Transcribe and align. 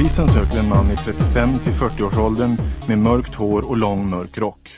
Polisen 0.00 0.28
söker 0.28 0.58
en 0.58 0.68
man 0.68 0.90
i 0.90 0.96
35 0.96 1.58
till 1.58 1.72
40-årsåldern 1.72 2.56
med 2.88 2.98
mörkt 2.98 3.34
hår 3.34 3.68
och 3.68 3.76
lång 3.76 4.10
mörk 4.10 4.38
rock. 4.38 4.70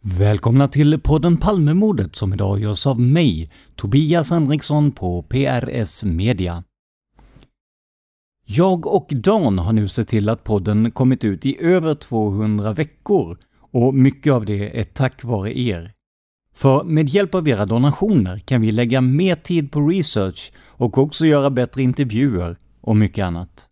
Välkomna 0.00 0.68
till 0.68 1.00
podden 1.00 1.36
Palmemordet 1.36 2.16
som 2.16 2.32
idag 2.32 2.60
görs 2.60 2.86
av 2.86 3.00
mig, 3.00 3.50
Tobias 3.76 4.30
Henriksson 4.30 4.92
på 4.92 5.22
PRS 5.22 6.04
Media. 6.04 6.64
Jag 8.44 8.86
och 8.86 9.08
Dan 9.10 9.58
har 9.58 9.72
nu 9.72 9.88
sett 9.88 10.08
till 10.08 10.28
att 10.28 10.44
podden 10.44 10.90
kommit 10.90 11.24
ut 11.24 11.46
i 11.46 11.56
över 11.60 11.94
200 11.94 12.72
veckor 12.72 13.38
och 13.60 13.94
mycket 13.94 14.32
av 14.32 14.44
det 14.44 14.80
är 14.80 14.84
tack 14.84 15.24
vare 15.24 15.58
er. 15.58 15.92
För 16.54 16.84
med 16.84 17.08
hjälp 17.08 17.34
av 17.34 17.48
era 17.48 17.66
donationer 17.66 18.38
kan 18.38 18.60
vi 18.60 18.70
lägga 18.70 19.00
mer 19.00 19.36
tid 19.36 19.72
på 19.72 19.80
research 19.80 20.52
och 20.66 20.98
också 20.98 21.26
göra 21.26 21.50
bättre 21.50 21.82
intervjuer 21.82 22.56
och 22.80 22.96
mycket 22.96 23.24
annat. 23.24 23.68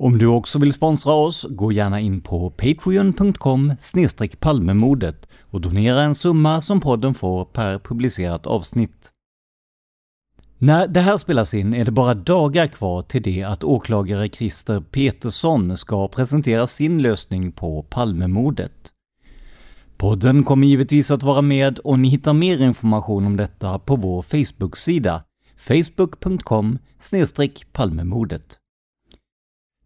Om 0.00 0.18
du 0.18 0.26
också 0.26 0.58
vill 0.58 0.72
sponsra 0.72 1.12
oss, 1.12 1.46
gå 1.50 1.72
gärna 1.72 2.00
in 2.00 2.20
på 2.20 2.50
patreon.com 2.50 3.74
palmemodet 4.40 5.28
och 5.40 5.60
donera 5.60 6.02
en 6.02 6.14
summa 6.14 6.60
som 6.60 6.80
podden 6.80 7.14
får 7.14 7.44
per 7.44 7.78
publicerat 7.78 8.46
avsnitt. 8.46 9.12
När 10.58 10.86
det 10.86 11.00
här 11.00 11.18
spelas 11.18 11.54
in 11.54 11.74
är 11.74 11.84
det 11.84 11.90
bara 11.90 12.14
dagar 12.14 12.66
kvar 12.66 13.02
till 13.02 13.22
det 13.22 13.42
att 13.42 13.64
åklagare 13.64 14.28
Christer 14.28 14.80
Petersson 14.80 15.76
ska 15.76 16.08
presentera 16.08 16.66
sin 16.66 17.02
lösning 17.02 17.52
på 17.52 17.82
Palmemordet. 17.82 18.92
Podden 19.96 20.44
kommer 20.44 20.66
givetvis 20.66 21.10
att 21.10 21.22
vara 21.22 21.42
med 21.42 21.78
och 21.78 21.98
ni 21.98 22.08
hittar 22.08 22.32
mer 22.32 22.62
information 22.62 23.26
om 23.26 23.36
detta 23.36 23.78
på 23.78 23.96
vår 23.96 24.22
Facebook-sida 24.22 25.22
facebook.com 25.56 26.78
palmemordet. 27.72 28.58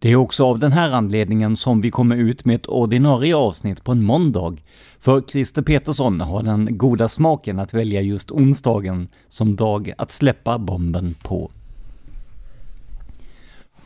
Det 0.03 0.11
är 0.11 0.17
också 0.17 0.47
av 0.47 0.59
den 0.59 0.73
här 0.73 0.91
anledningen 0.91 1.57
som 1.57 1.81
vi 1.81 1.91
kommer 1.91 2.17
ut 2.17 2.45
med 2.45 2.57
ett 2.57 2.67
ordinarie 2.67 3.37
avsnitt 3.37 3.85
på 3.85 3.93
en 3.93 4.03
måndag, 4.03 4.57
för 4.99 5.21
Christer 5.21 5.63
Petersson 5.63 6.21
har 6.21 6.43
den 6.43 6.79
goda 6.79 7.09
smaken 7.09 7.59
att 7.59 7.75
välja 7.75 8.01
just 8.01 8.31
onsdagen 8.31 9.09
som 9.29 9.57
dag 9.57 9.93
att 9.99 10.13
släppa 10.13 10.59
bomben 10.59 11.15
på. 11.23 11.51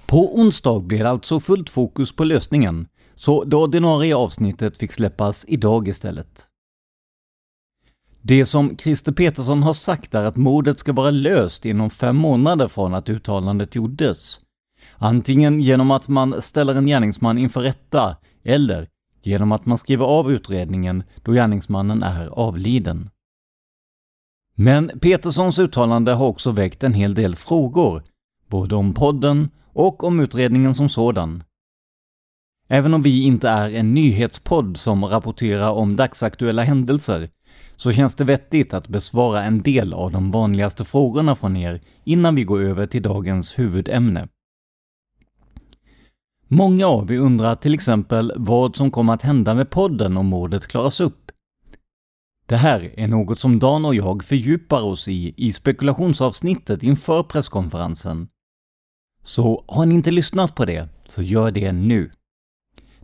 På 0.06 0.38
onsdag 0.38 0.80
blir 0.80 0.98
det 0.98 1.10
alltså 1.10 1.40
fullt 1.40 1.70
fokus 1.70 2.16
på 2.16 2.24
lösningen, 2.24 2.88
så 3.14 3.44
det 3.44 3.56
ordinarie 3.56 4.16
avsnittet 4.16 4.78
fick 4.78 4.92
släppas 4.92 5.44
idag 5.48 5.88
istället. 5.88 6.46
Det 8.22 8.46
som 8.46 8.76
Christer 8.76 9.12
Petersson 9.12 9.62
har 9.62 9.72
sagt 9.72 10.14
är 10.14 10.24
att 10.24 10.36
mordet 10.36 10.78
ska 10.78 10.92
vara 10.92 11.10
löst 11.10 11.64
inom 11.64 11.90
fem 11.90 12.16
månader 12.16 12.68
från 12.68 12.94
att 12.94 13.08
uttalandet 13.08 13.74
gjordes. 13.74 14.40
Antingen 14.98 15.60
genom 15.60 15.90
att 15.90 16.08
man 16.08 16.42
ställer 16.42 16.74
en 16.74 16.86
gärningsman 16.86 17.38
inför 17.38 17.60
rätta, 17.60 18.16
eller 18.44 18.88
genom 19.22 19.52
att 19.52 19.66
man 19.66 19.78
skriver 19.78 20.04
av 20.04 20.32
utredningen 20.32 21.02
då 21.22 21.32
gärningsmannen 21.32 22.02
är 22.02 22.26
avliden. 22.26 23.10
Men 24.54 24.98
Petersons 25.00 25.58
uttalande 25.58 26.12
har 26.12 26.26
också 26.26 26.50
väckt 26.50 26.84
en 26.84 26.94
hel 26.94 27.14
del 27.14 27.34
frågor, 27.34 28.02
både 28.48 28.74
om 28.74 28.94
podden 28.94 29.50
och 29.72 30.04
om 30.04 30.20
utredningen 30.20 30.74
som 30.74 30.88
sådan. 30.88 31.42
Även 32.68 32.94
om 32.94 33.02
vi 33.02 33.22
inte 33.22 33.48
är 33.48 33.70
en 33.70 33.94
nyhetspodd 33.94 34.76
som 34.76 35.04
rapporterar 35.04 35.70
om 35.70 35.96
dagsaktuella 35.96 36.62
händelser, 36.62 37.30
så 37.76 37.92
känns 37.92 38.14
det 38.14 38.24
vettigt 38.24 38.74
att 38.74 38.88
besvara 38.88 39.42
en 39.42 39.62
del 39.62 39.92
av 39.92 40.12
de 40.12 40.30
vanligaste 40.30 40.84
frågorna 40.84 41.36
från 41.36 41.56
er 41.56 41.80
innan 42.04 42.34
vi 42.34 42.44
går 42.44 42.60
över 42.60 42.86
till 42.86 43.02
dagens 43.02 43.58
huvudämne. 43.58 44.28
Många 46.48 46.86
av 46.86 47.12
er 47.12 47.18
undrar 47.18 47.54
till 47.54 47.74
exempel 47.74 48.32
vad 48.36 48.76
som 48.76 48.90
kommer 48.90 49.12
att 49.12 49.22
hända 49.22 49.54
med 49.54 49.70
podden 49.70 50.16
om 50.16 50.26
mordet 50.26 50.66
klaras 50.66 51.00
upp. 51.00 51.32
Det 52.46 52.56
här 52.56 52.94
är 52.96 53.08
något 53.08 53.40
som 53.40 53.58
Dan 53.58 53.84
och 53.84 53.94
jag 53.94 54.24
fördjupar 54.24 54.82
oss 54.82 55.08
i 55.08 55.34
i 55.36 55.52
spekulationsavsnittet 55.52 56.82
inför 56.82 57.22
presskonferensen. 57.22 58.28
Så 59.22 59.64
har 59.68 59.86
ni 59.86 59.94
inte 59.94 60.10
lyssnat 60.10 60.54
på 60.54 60.64
det, 60.64 60.88
så 61.06 61.22
gör 61.22 61.50
det 61.50 61.72
nu. 61.72 62.10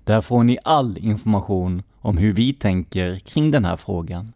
Där 0.05 0.21
får 0.21 0.45
ni 0.45 0.59
all 0.65 0.99
information 0.99 1.83
om 2.01 2.17
hur 2.17 2.33
vi 2.33 2.53
tänker 2.53 3.19
kring 3.19 3.51
den 3.51 3.65
här 3.65 3.77
frågan. 3.77 4.33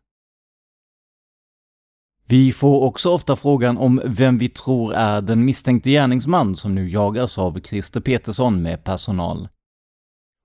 Vi 2.28 2.52
får 2.52 2.82
också 2.82 3.11
ofta 3.11 3.37
frågan 3.37 3.78
om 3.78 4.00
vem 4.05 4.38
vi 4.38 4.49
tror 4.49 4.94
är 4.94 5.20
den 5.20 5.44
misstänkte 5.44 5.90
gärningsman 5.90 6.56
som 6.56 6.75
nu 6.75 6.90
jagas 6.90 7.38
av 7.38 7.61
Christer 7.61 8.00
Petersson 8.00 8.62
med 8.62 8.84
personal. 8.84 9.49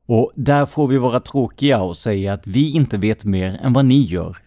Och 0.07 0.31
där 0.35 0.65
får 0.65 0.87
vi 0.87 0.97
vara 0.97 1.19
tråkiga 1.19 1.81
och 1.81 1.97
säga 1.97 2.33
att 2.33 2.47
vi 2.47 2.71
inte 2.71 2.97
vet 2.97 3.23
mer 3.23 3.59
än 3.61 3.73
vad 3.73 3.85
ni 3.85 4.01
gör. 4.01 4.37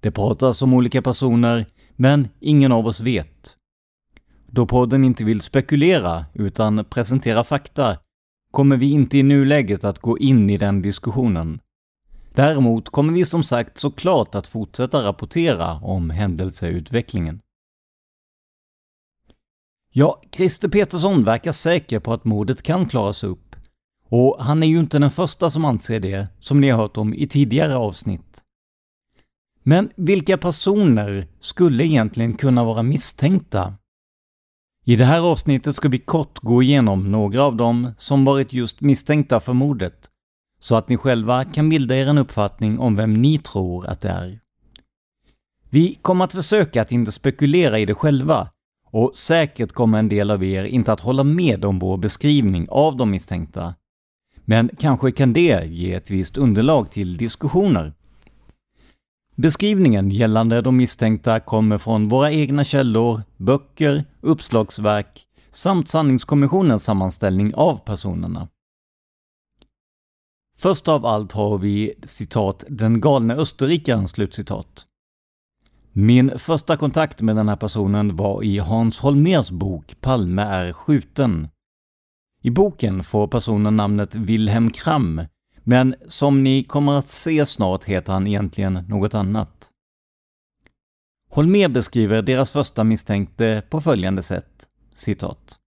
Det 0.00 0.10
pratas 0.10 0.62
om 0.62 0.74
olika 0.74 1.02
personer, 1.02 1.66
men 1.96 2.28
ingen 2.40 2.72
av 2.72 2.86
oss 2.86 3.00
vet. 3.00 3.56
Då 4.46 4.66
podden 4.66 5.04
inte 5.04 5.24
vill 5.24 5.40
spekulera, 5.40 6.26
utan 6.34 6.84
presentera 6.84 7.44
fakta, 7.44 7.98
kommer 8.50 8.76
vi 8.76 8.90
inte 8.90 9.18
i 9.18 9.22
nuläget 9.22 9.84
att 9.84 9.98
gå 9.98 10.18
in 10.18 10.50
i 10.50 10.56
den 10.58 10.82
diskussionen. 10.82 11.60
Däremot 12.34 12.88
kommer 12.88 13.12
vi 13.12 13.24
som 13.24 13.42
sagt 13.42 13.78
såklart 13.78 14.34
att 14.34 14.46
fortsätta 14.46 15.02
rapportera 15.02 15.74
om 15.74 16.10
händelseutvecklingen. 16.10 17.40
Ja, 19.92 20.22
Christer 20.36 20.68
Petersson 20.68 21.24
verkar 21.24 21.52
säker 21.52 22.00
på 22.00 22.12
att 22.12 22.24
mordet 22.24 22.62
kan 22.62 22.88
klaras 22.88 23.24
upp. 23.24 23.56
Och 24.08 24.36
han 24.40 24.62
är 24.62 24.66
ju 24.66 24.78
inte 24.78 24.98
den 24.98 25.10
första 25.10 25.50
som 25.50 25.64
anser 25.64 26.00
det, 26.00 26.28
som 26.38 26.60
ni 26.60 26.70
har 26.70 26.78
hört 26.78 26.96
om 26.96 27.14
i 27.14 27.26
tidigare 27.26 27.76
avsnitt. 27.76 28.42
Men 29.62 29.90
vilka 29.96 30.38
personer 30.38 31.28
skulle 31.40 31.84
egentligen 31.84 32.36
kunna 32.36 32.64
vara 32.64 32.82
misstänkta? 32.82 33.74
I 34.84 34.96
det 34.96 35.04
här 35.04 35.20
avsnittet 35.20 35.76
ska 35.76 35.88
vi 35.88 35.98
kort 35.98 36.38
gå 36.38 36.62
igenom 36.62 37.10
några 37.10 37.42
av 37.42 37.56
dem 37.56 37.92
som 37.98 38.24
varit 38.24 38.52
just 38.52 38.80
misstänkta 38.80 39.40
för 39.40 39.52
mordet, 39.52 40.10
så 40.62 40.76
att 40.76 40.88
ni 40.88 40.96
själva 40.96 41.44
kan 41.44 41.68
bilda 41.68 41.96
er 41.96 42.06
en 42.06 42.18
uppfattning 42.18 42.78
om 42.78 42.96
vem 42.96 43.22
ni 43.22 43.38
tror 43.38 43.86
att 43.86 44.00
det 44.00 44.08
är. 44.08 44.40
Vi 45.70 45.98
kommer 46.02 46.24
att 46.24 46.32
försöka 46.32 46.82
att 46.82 46.92
inte 46.92 47.12
spekulera 47.12 47.78
i 47.78 47.86
det 47.86 47.94
själva, 47.94 48.48
och 48.90 49.12
säkert 49.14 49.72
kommer 49.72 49.98
en 49.98 50.08
del 50.08 50.30
av 50.30 50.44
er 50.44 50.64
inte 50.64 50.92
att 50.92 51.00
hålla 51.00 51.24
med 51.24 51.64
om 51.64 51.78
vår 51.78 51.96
beskrivning 51.96 52.66
av 52.70 52.96
de 52.96 53.10
misstänkta. 53.10 53.74
Men 54.44 54.70
kanske 54.78 55.12
kan 55.12 55.32
det 55.32 55.64
ge 55.66 55.92
ett 55.92 56.10
visst 56.10 56.36
underlag 56.36 56.90
till 56.90 57.16
diskussioner. 57.16 57.92
Beskrivningen 59.36 60.10
gällande 60.10 60.62
de 60.62 60.76
misstänkta 60.76 61.40
kommer 61.40 61.78
från 61.78 62.08
våra 62.08 62.30
egna 62.30 62.64
källor, 62.64 63.22
böcker, 63.36 64.04
uppslagsverk 64.20 65.26
samt 65.50 65.88
Sanningskommissionens 65.88 66.84
sammanställning 66.84 67.54
av 67.54 67.76
personerna. 67.84 68.48
Först 70.62 70.88
av 70.88 71.06
allt 71.06 71.32
har 71.32 71.58
vi 71.58 71.94
citat 72.02 72.64
”den 72.68 73.00
galne 73.00 73.34
österrikaren” 73.34 74.08
slutcitat. 74.08 74.86
Min 75.92 76.38
första 76.38 76.76
kontakt 76.76 77.20
med 77.20 77.36
den 77.36 77.48
här 77.48 77.56
personen 77.56 78.16
var 78.16 78.42
i 78.42 78.58
Hans 78.58 78.98
Holmers 78.98 79.50
bok 79.50 79.96
Palme 80.00 80.42
är 80.42 80.72
skjuten. 80.72 81.48
I 82.42 82.50
boken 82.50 83.02
får 83.02 83.26
personen 83.26 83.76
namnet 83.76 84.14
Wilhelm 84.14 84.70
Kram, 84.70 85.22
men 85.62 85.94
som 86.08 86.44
ni 86.44 86.64
kommer 86.64 86.92
att 86.92 87.08
se 87.08 87.46
snart 87.46 87.84
heter 87.84 88.12
han 88.12 88.26
egentligen 88.26 88.72
något 88.88 89.14
annat. 89.14 89.70
Holmér 91.30 91.68
beskriver 91.68 92.22
deras 92.22 92.50
första 92.50 92.84
misstänkte 92.84 93.62
på 93.70 93.80
följande 93.80 94.22
sätt, 94.22 94.68
citat. 94.94 95.58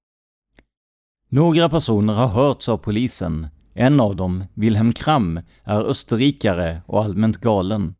Några 1.29 1.69
personer 1.69 2.13
har 2.13 2.27
hörts 2.27 2.69
av 2.69 2.77
polisen. 2.77 3.47
En 3.77 3.99
av 3.99 4.15
dem, 4.15 4.43
Wilhelm 4.53 4.93
Kram, 4.93 5.39
är 5.63 5.81
österrikare 5.81 6.81
och 6.85 7.03
allmänt 7.03 7.37
galen. 7.37 7.95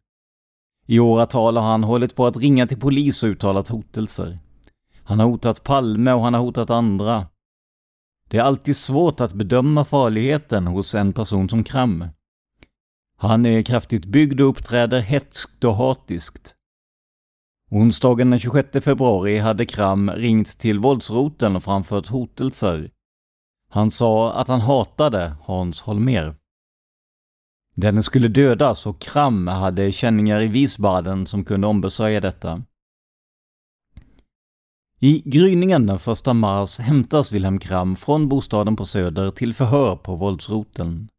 I 0.88 1.00
åratal 1.00 1.58
har 1.58 1.64
han 1.64 1.84
hållit 1.84 2.16
på 2.16 2.26
att 2.26 2.38
ringa 2.38 2.68
till 2.68 2.80
polis 2.80 3.24
och 3.24 3.30
uttalat 3.30 3.68
hotelser. 3.68 4.40
Han 5.04 5.20
har 5.20 5.28
hotat 5.28 5.64
Palme 5.64 6.12
och 6.12 6.22
han 6.22 6.34
har 6.34 6.42
hotat 6.42 6.70
andra. 6.70 7.28
Det 8.30 8.38
är 8.38 8.42
alltid 8.42 8.76
svårt 8.76 9.22
att 9.22 9.34
bedöma 9.34 9.86
farligheten 9.86 10.68
hos 10.68 10.96
en 10.96 11.14
person 11.14 11.50
som 11.50 11.64
Kram. 11.64 12.06
Han 13.18 13.46
är 13.46 13.62
kraftigt 13.62 14.06
byggd 14.06 14.42
och 14.42 14.50
uppträder 14.50 15.00
hetskt 15.00 15.64
och 15.64 15.76
hatiskt. 15.76 16.56
Onsdagen 17.72 18.30
den 18.30 18.40
26 18.40 18.84
februari 18.84 19.38
hade 19.38 19.66
Kram 19.66 20.12
ringt 20.12 20.60
till 20.60 20.80
våldsroten 20.80 21.56
och 21.56 21.64
framfört 21.64 22.08
hotelser. 22.08 22.90
Han 23.76 23.92
sa 23.92 24.34
att 24.34 24.48
han 24.48 24.62
hatade 24.62 25.36
Hans 25.42 25.82
Holmer. 25.82 26.36
Denne 27.76 28.04
skulle 28.04 28.28
dödas 28.28 28.86
och 28.86 29.02
Kram 29.02 29.48
hade 29.48 29.92
känningar 29.92 30.42
i 30.42 30.48
Wiesbaden 30.48 31.28
som 31.28 31.44
kunde 31.44 31.68
ombesörja 31.68 32.22
detta. 32.22 32.62
I 35.00 35.22
gryningen 35.26 35.86
den 35.86 35.96
1 35.96 36.36
mars 36.36 36.80
hämtas 36.80 37.32
Wilhelm 37.32 37.60
Kram 37.60 37.96
från 37.96 38.30
bostaden 38.30 38.76
på 38.76 38.86
Söder 38.86 39.32
till 39.32 39.54
förhör 39.54 39.96
på 39.96 40.16
våldsroteln. 40.16 41.10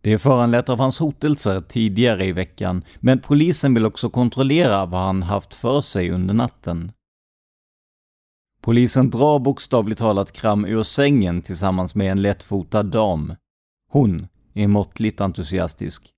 Det 0.00 0.12
är 0.12 0.18
föranlett 0.18 0.68
av 0.68 0.78
hans 0.78 0.98
hotelser 0.98 1.60
tidigare 1.60 2.24
i 2.24 2.32
veckan, 2.32 2.84
men 3.00 3.18
polisen 3.18 3.74
vill 3.74 3.86
också 3.86 4.10
kontrollera 4.10 4.86
vad 4.86 5.00
han 5.00 5.22
haft 5.22 5.54
för 5.54 5.80
sig 5.80 6.10
under 6.10 6.34
natten. 6.34 6.92
Polisen 8.68 9.10
drar 9.10 9.38
bokstavligt 9.38 9.98
talat 9.98 10.32
Kram 10.32 10.64
ur 10.64 10.82
sängen 10.82 11.42
tillsammans 11.42 11.94
med 11.94 12.12
en 12.12 12.22
lättfotad 12.22 12.82
dam. 12.82 13.34
Hon 13.90 14.28
är 14.54 14.66
måttligt 14.68 15.20
entusiastisk. 15.20 16.12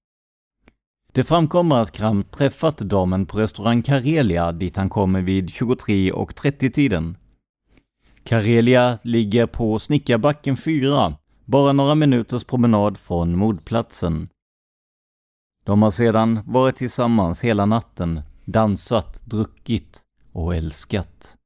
Det 1.12 1.24
framkommer 1.24 1.76
att 1.76 1.92
Kram 1.92 2.24
träffat 2.24 2.78
damen 2.78 3.26
på 3.26 3.38
restaurang 3.38 3.82
Karelia 3.82 4.52
dit 4.52 4.76
han 4.76 4.88
kommer 4.88 5.22
vid 5.22 5.48
23.30-tiden. 5.48 7.16
Karelia 8.24 8.98
ligger 9.02 9.46
på 9.46 9.78
Snickarbacken 9.78 10.56
4, 10.56 11.14
bara 11.44 11.72
några 11.72 11.94
minuters 11.94 12.44
promenad 12.44 12.98
från 12.98 13.36
mordplatsen. 13.36 14.28
De 15.64 15.82
har 15.82 15.90
sedan 15.90 16.40
varit 16.46 16.76
tillsammans 16.76 17.40
hela 17.40 17.66
natten, 17.66 18.20
dansat, 18.44 19.22
druckit 19.24 20.00
och 20.32 20.54
älskat. 20.54 21.36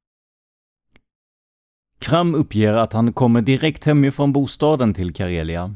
Kram 2.05 2.35
uppger 2.35 2.73
att 2.73 2.93
han 2.93 3.13
kommer 3.13 3.41
direkt 3.41 3.85
hemifrån 3.85 4.33
bostaden 4.33 4.93
till 4.93 5.13
Karelia. 5.13 5.75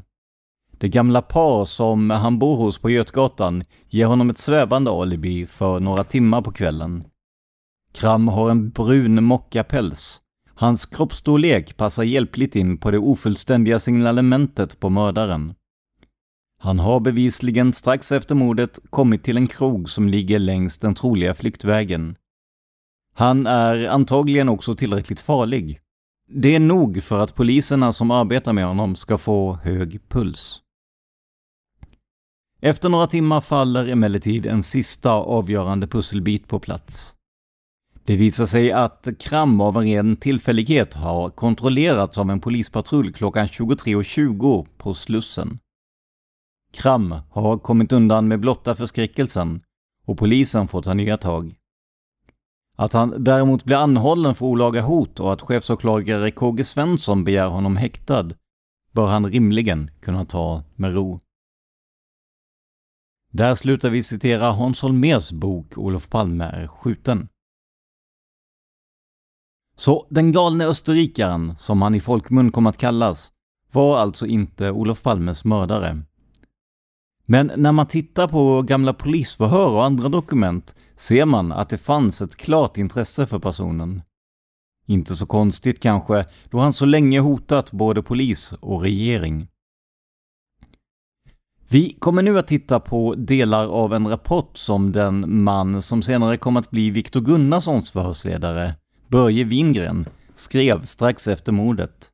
Det 0.78 0.90
gamla 0.90 1.22
par 1.22 1.66
som 1.66 2.10
han 2.10 2.40
bor 2.40 2.56
hos 2.56 2.78
på 2.80 2.90
Götgatan 2.90 3.64
ger 3.88 4.06
honom 4.06 4.30
ett 4.30 4.38
svävande 4.38 4.92
alibi 4.92 5.46
för 5.46 5.80
några 5.80 6.04
timmar 6.04 6.42
på 6.42 6.52
kvällen. 6.52 7.04
Kram 7.94 8.28
har 8.28 8.50
en 8.50 8.70
brun 8.70 9.24
mockapäls. 9.24 10.22
Hans 10.56 10.86
kroppsstorlek 10.86 11.78
passar 11.78 12.04
hjälpligt 12.04 12.56
in 12.56 12.78
på 12.78 12.92
det 12.92 12.98
ofullständiga 12.98 13.80
signalementet 13.80 14.80
på 14.80 14.90
mördaren. 14.90 15.54
Han 16.60 16.80
har 16.80 17.00
bevisligen 17.00 17.74
strax 17.74 18.12
efter 18.12 18.36
mordet 18.36 18.80
kommit 18.90 19.24
till 19.24 19.38
en 19.38 19.48
krog 19.48 19.90
som 19.90 20.10
ligger 20.10 20.40
längs 20.40 20.78
den 20.78 20.96
troliga 20.96 21.34
flyktvägen. 21.34 22.16
Han 23.14 23.48
är 23.48 23.88
antagligen 23.88 24.50
också 24.50 24.76
tillräckligt 24.76 25.22
farlig. 25.22 25.80
Det 26.32 26.56
är 26.56 26.60
nog 26.60 27.04
för 27.04 27.20
att 27.20 27.36
poliserna 27.36 27.94
som 27.94 28.12
arbetar 28.12 28.54
med 28.54 28.66
honom 28.66 28.96
ska 28.96 29.18
få 29.18 29.54
hög 29.54 30.10
puls. 30.10 30.62
Efter 32.62 32.90
några 32.90 33.08
timmar 33.08 33.42
faller 33.42 33.88
emellertid 33.88 34.46
en 34.46 34.64
sista 34.64 35.12
avgörande 35.12 35.88
pusselbit 35.88 36.48
på 36.48 36.60
plats. 36.60 37.16
Det 38.04 38.18
visar 38.18 38.46
sig 38.46 38.72
att 38.72 39.08
Kram 39.20 39.62
av 39.62 39.78
en 39.78 39.84
ren 39.84 40.18
tillfällighet 40.18 40.94
har 40.94 41.30
kontrollerats 41.30 42.18
av 42.18 42.32
en 42.32 42.42
polispatrull 42.42 43.14
klockan 43.14 43.48
23.20 43.48 44.68
på 44.78 44.94
Slussen. 44.94 45.60
Kram 46.74 47.16
har 47.30 47.58
kommit 47.58 47.92
undan 47.92 48.28
med 48.28 48.40
blotta 48.40 48.76
förskräckelsen 48.76 49.62
och 50.06 50.18
polisen 50.18 50.68
får 50.68 50.82
ta 50.82 50.94
nya 50.94 51.18
tag. 51.18 51.59
Att 52.80 52.94
han 52.94 53.24
däremot 53.24 53.64
blir 53.64 53.76
anhållen 53.76 54.36
för 54.36 54.46
olaga 54.46 54.82
hot 54.82 55.20
och 55.20 55.34
att 55.34 55.42
chefsåklagare 55.42 56.32
KG 56.32 56.64
Svensson 56.64 57.24
begär 57.24 57.48
honom 57.48 57.78
häktad 57.78 58.30
bör 58.92 59.08
han 59.08 59.32
rimligen 59.32 59.92
kunna 60.02 60.26
ta 60.26 60.64
med 60.76 60.94
ro. 60.94 61.20
Där 63.32 63.56
slutar 63.56 63.90
vi 63.90 64.04
citera 64.04 64.52
Hans 64.52 64.82
Holmers 64.82 65.32
bok 65.32 65.78
Olof 65.78 66.10
Palme 66.10 66.46
är 66.46 66.68
skjuten. 66.68 67.28
Så 69.76 70.08
den 70.10 70.32
galne 70.32 70.66
österrikaren, 70.66 71.56
som 71.58 71.82
han 71.82 71.96
i 71.96 72.00
folkmun 72.00 72.52
kom 72.52 72.68
att 72.68 72.78
kallas, 72.78 73.32
var 73.72 73.98
alltså 73.98 74.26
inte 74.26 74.72
Olof 74.72 75.02
Palmes 75.02 75.46
mördare. 75.46 76.02
Men 77.26 77.52
när 77.56 77.72
man 77.72 77.88
tittar 77.88 78.28
på 78.28 78.62
gamla 78.62 78.94
polisförhör 78.94 79.70
och 79.70 79.86
andra 79.86 80.10
dokument 80.10 80.76
ser 81.00 81.26
man 81.26 81.52
att 81.52 81.70
det 81.70 81.78
fanns 81.78 82.22
ett 82.22 82.36
klart 82.36 82.78
intresse 82.78 83.26
för 83.26 83.40
personen. 83.40 84.02
Inte 84.86 85.16
så 85.16 85.26
konstigt 85.26 85.80
kanske, 85.80 86.26
då 86.50 86.60
han 86.60 86.74
så 86.74 86.86
länge 86.86 87.20
hotat 87.20 87.72
både 87.72 88.04
polis 88.04 88.54
och 88.60 88.82
regering. 88.82 89.48
Vi 91.70 91.94
kommer 92.00 92.22
nu 92.22 92.40
att 92.40 92.48
titta 92.48 92.80
på 92.80 93.16
delar 93.16 93.68
av 93.68 93.94
en 93.94 94.08
rapport 94.08 94.58
som 94.58 94.92
den 94.92 95.44
man 95.44 95.82
som 95.82 96.02
senare 96.02 96.38
kom 96.38 96.58
att 96.58 96.72
bli 96.72 96.90
Viktor 96.90 97.22
Gunnarssons 97.22 97.92
förhörsledare, 97.92 98.76
Börje 99.08 99.44
Wingren, 99.44 100.06
skrev 100.36 100.84
strax 100.84 101.28
efter 101.28 101.52
mordet. 101.52 102.10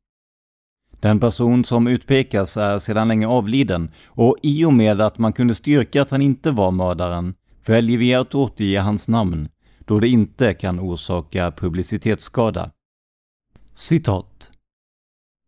Den 0.99 1.19
person 1.19 1.65
som 1.65 1.87
utpekas 1.87 2.57
är 2.57 2.79
sedan 2.79 3.07
länge 3.07 3.27
avliden 3.27 3.91
och 4.05 4.37
i 4.43 4.65
och 4.65 4.73
med 4.73 5.01
att 5.01 5.17
man 5.17 5.33
kunde 5.33 5.55
styrka 5.55 6.01
att 6.01 6.11
han 6.11 6.21
inte 6.21 6.51
var 6.51 6.71
mördaren 6.71 7.33
väljer 7.65 7.97
vi 7.97 8.13
att 8.13 8.35
återge 8.35 8.79
hans 8.79 9.07
namn, 9.07 9.49
då 9.79 9.99
det 9.99 10.07
inte 10.07 10.53
kan 10.53 10.79
orsaka 10.79 11.51
publicitetsskada. 11.51 12.71
Citat. 13.73 14.51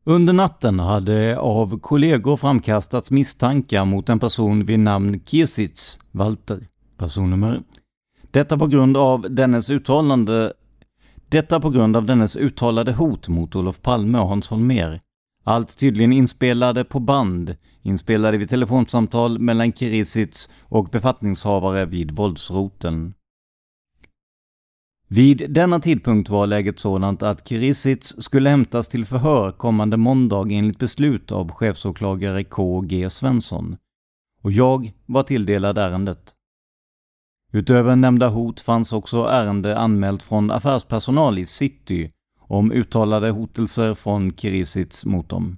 Under 0.03 0.33
natten 0.33 0.79
hade 0.79 1.37
av 1.37 1.79
kollegor 1.79 2.37
framkastats 2.37 3.11
misstankar 3.11 3.85
mot 3.85 4.09
en 4.09 4.19
person 4.19 4.65
vid 4.65 4.79
namn 4.79 5.19
Kirsitz 5.25 5.99
Walter, 6.11 6.67
personnummer. 6.97 7.61
Detta 8.31 8.57
på 8.57 8.67
grund 8.67 8.97
av 8.97 9.21
dennes 9.29 9.69
uttalande 9.69 10.53
detta 11.29 11.59
på 11.59 11.69
grund 11.69 11.97
av 11.97 12.05
dennes 12.05 12.35
uttalade 12.35 12.93
hot 12.93 13.27
mot 13.27 13.55
Olof 13.55 13.81
Palme 13.81 14.19
och 14.19 14.27
Hans 14.27 14.49
Holmér. 14.49 15.01
Allt 15.47 15.77
tydligen 15.77 16.13
inspelade 16.13 16.83
på 16.83 16.99
band, 16.99 17.55
inspelade 17.81 18.37
vid 18.37 18.49
telefonsamtal 18.49 19.39
mellan 19.39 19.73
Kirisits 19.73 20.49
och 20.61 20.89
befattningshavare 20.89 21.85
vid 21.85 22.11
våldsroten. 22.11 23.13
Vid 25.07 25.51
denna 25.53 25.79
tidpunkt 25.79 26.29
var 26.29 26.47
läget 26.47 26.79
sådant 26.79 27.23
att 27.23 27.47
Kirisits 27.47 28.15
skulle 28.23 28.49
hämtas 28.49 28.87
till 28.87 29.05
förhör 29.05 29.51
kommande 29.51 29.97
måndag 29.97 30.47
enligt 30.51 30.79
beslut 30.79 31.31
av 31.31 31.51
chefsåklagare 31.51 32.43
K. 32.43 32.81
G. 32.81 33.09
Svensson. 33.09 33.77
Och 34.41 34.51
jag 34.51 34.93
var 35.05 35.23
tilldelad 35.23 35.77
ärendet. 35.77 36.35
Utöver 37.51 37.95
nämnda 37.95 38.29
hot 38.29 38.61
fanns 38.61 38.93
också 38.93 39.23
ärende 39.23 39.77
anmält 39.77 40.23
från 40.23 40.51
affärspersonal 40.51 41.37
i 41.37 41.45
city 41.45 42.11
om 42.47 42.71
uttalade 42.71 43.29
hotelser 43.29 43.93
från 43.93 44.31
Kirisits 44.37 45.05
mot 45.05 45.29
dem. 45.29 45.57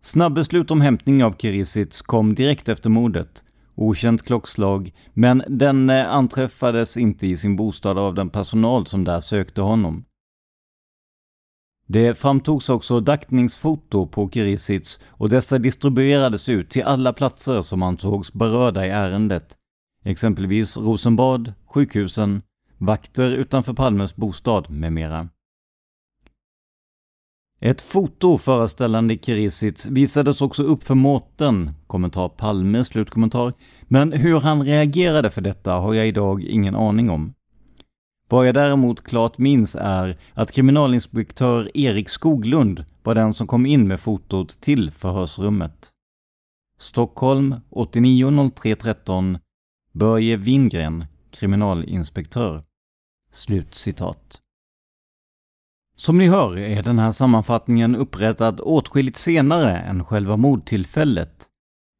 Snabbeslut 0.00 0.70
om 0.70 0.80
hämtning 0.80 1.24
av 1.24 1.36
Kirisits 1.38 2.02
kom 2.02 2.34
direkt 2.34 2.68
efter 2.68 2.90
mordet. 2.90 3.44
Okänt 3.74 4.22
klockslag, 4.22 4.92
men 5.12 5.42
den 5.48 5.90
eh, 5.90 6.14
anträffades 6.14 6.96
inte 6.96 7.26
i 7.26 7.36
sin 7.36 7.56
bostad 7.56 7.98
av 7.98 8.14
den 8.14 8.30
personal 8.30 8.86
som 8.86 9.04
där 9.04 9.20
sökte 9.20 9.60
honom. 9.60 10.04
Det 11.86 12.18
framtogs 12.18 12.68
också 12.68 13.00
daktningsfoto 13.00 14.06
på 14.06 14.30
Kirisits 14.30 15.00
och 15.06 15.28
dessa 15.28 15.58
distribuerades 15.58 16.48
ut 16.48 16.70
till 16.70 16.82
alla 16.82 17.12
platser 17.12 17.62
som 17.62 17.82
ansågs 17.82 18.32
berörda 18.32 18.86
i 18.86 18.88
ärendet, 18.88 19.56
exempelvis 20.04 20.76
Rosenbad, 20.76 21.52
sjukhusen, 21.66 22.42
vakter 22.78 23.30
utanför 23.30 23.72
Palmes 23.72 24.16
bostad 24.16 24.70
med 24.70 24.92
mera. 24.92 25.28
Ett 27.64 27.80
foto 27.80 28.38
föreställande 28.38 29.18
Kirisits 29.18 29.86
visades 29.86 30.42
också 30.42 30.62
upp 30.62 30.84
för 30.84 30.94
Mårten, 30.94 31.70
kommentar 31.86 32.28
Palme, 32.28 32.84
slutkommentar, 32.84 33.52
men 33.82 34.12
hur 34.12 34.40
han 34.40 34.64
reagerade 34.64 35.30
för 35.30 35.40
detta 35.40 35.72
har 35.72 35.94
jag 35.94 36.06
idag 36.06 36.42
ingen 36.42 36.74
aning 36.76 37.10
om. 37.10 37.34
Vad 38.28 38.48
jag 38.48 38.54
däremot 38.54 39.04
klart 39.04 39.38
minns 39.38 39.76
är 39.78 40.16
att 40.34 40.52
kriminalinspektör 40.52 41.76
Erik 41.76 42.08
Skoglund 42.08 42.84
var 43.02 43.14
den 43.14 43.34
som 43.34 43.46
kom 43.46 43.66
in 43.66 43.88
med 43.88 44.00
fotot 44.00 44.60
till 44.60 44.90
förhörsrummet. 44.90 45.90
Stockholm 46.78 47.54
890313 47.70 49.38
Börje 49.92 50.36
Wingren, 50.36 51.04
kriminalinspektör. 51.30 52.62
Slut 53.32 53.74
citat. 53.74 54.41
Som 56.02 56.18
ni 56.18 56.28
hör 56.28 56.58
är 56.58 56.82
den 56.82 56.98
här 56.98 57.12
sammanfattningen 57.12 57.96
upprättad 57.96 58.60
åtskilligt 58.60 59.16
senare 59.16 59.78
än 59.78 60.04
själva 60.04 60.36
mordtillfället. 60.36 61.48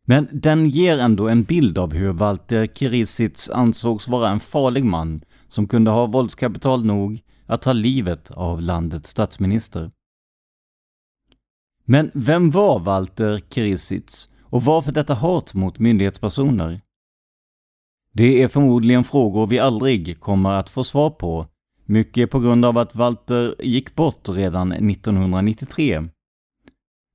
Men 0.06 0.28
den 0.32 0.71
ger 0.71 0.99
ändå 0.99 1.28
en 1.28 1.42
bild 1.42 1.78
av 1.78 1.92
hur 1.92 2.12
Walter 2.12 2.66
Kirisits 2.66 3.50
ansågs 3.50 4.09
vara 4.09 4.28
en 4.28 4.40
farlig 4.40 4.85
man 4.85 5.21
som 5.49 5.68
kunde 5.68 5.90
ha 5.90 6.06
våldskapital 6.06 6.85
nog 6.85 7.23
att 7.47 7.62
ta 7.62 7.73
livet 7.73 8.30
av 8.30 8.61
landets 8.61 9.11
statsminister. 9.11 9.90
Men 11.85 12.11
vem 12.14 12.50
var 12.50 12.78
Walter 12.78 13.40
Kirisits 13.50 14.28
och 14.42 14.62
varför 14.62 14.92
detta 14.92 15.14
hat 15.14 15.54
mot 15.54 15.78
myndighetspersoner? 15.78 16.80
Det 18.12 18.42
är 18.42 18.49
förmodligen 18.49 19.04
frågor 19.04 19.47
vi 19.47 19.59
aldrig 19.59 20.21
kommer 20.21 20.50
att 20.50 20.71
få 20.71 20.85
svar 20.85 21.11
på 21.11 21.47
mycket 21.85 22.31
på 22.31 22.41
grund 22.41 22.65
av 22.65 22.79
att 22.79 22.95
Walter 22.95 23.55
gick 23.59 23.95
bort 23.95 24.29
redan 24.29 24.73
1993. 24.73 26.03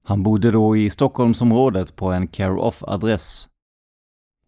Han 0.04 0.24
bodde 0.24 0.52
då 0.52 0.78
i 0.78 0.90
Stockholmsområdet 0.90 1.96
på 1.96 2.12
en 2.12 2.28
care-off-adress. 2.28 3.50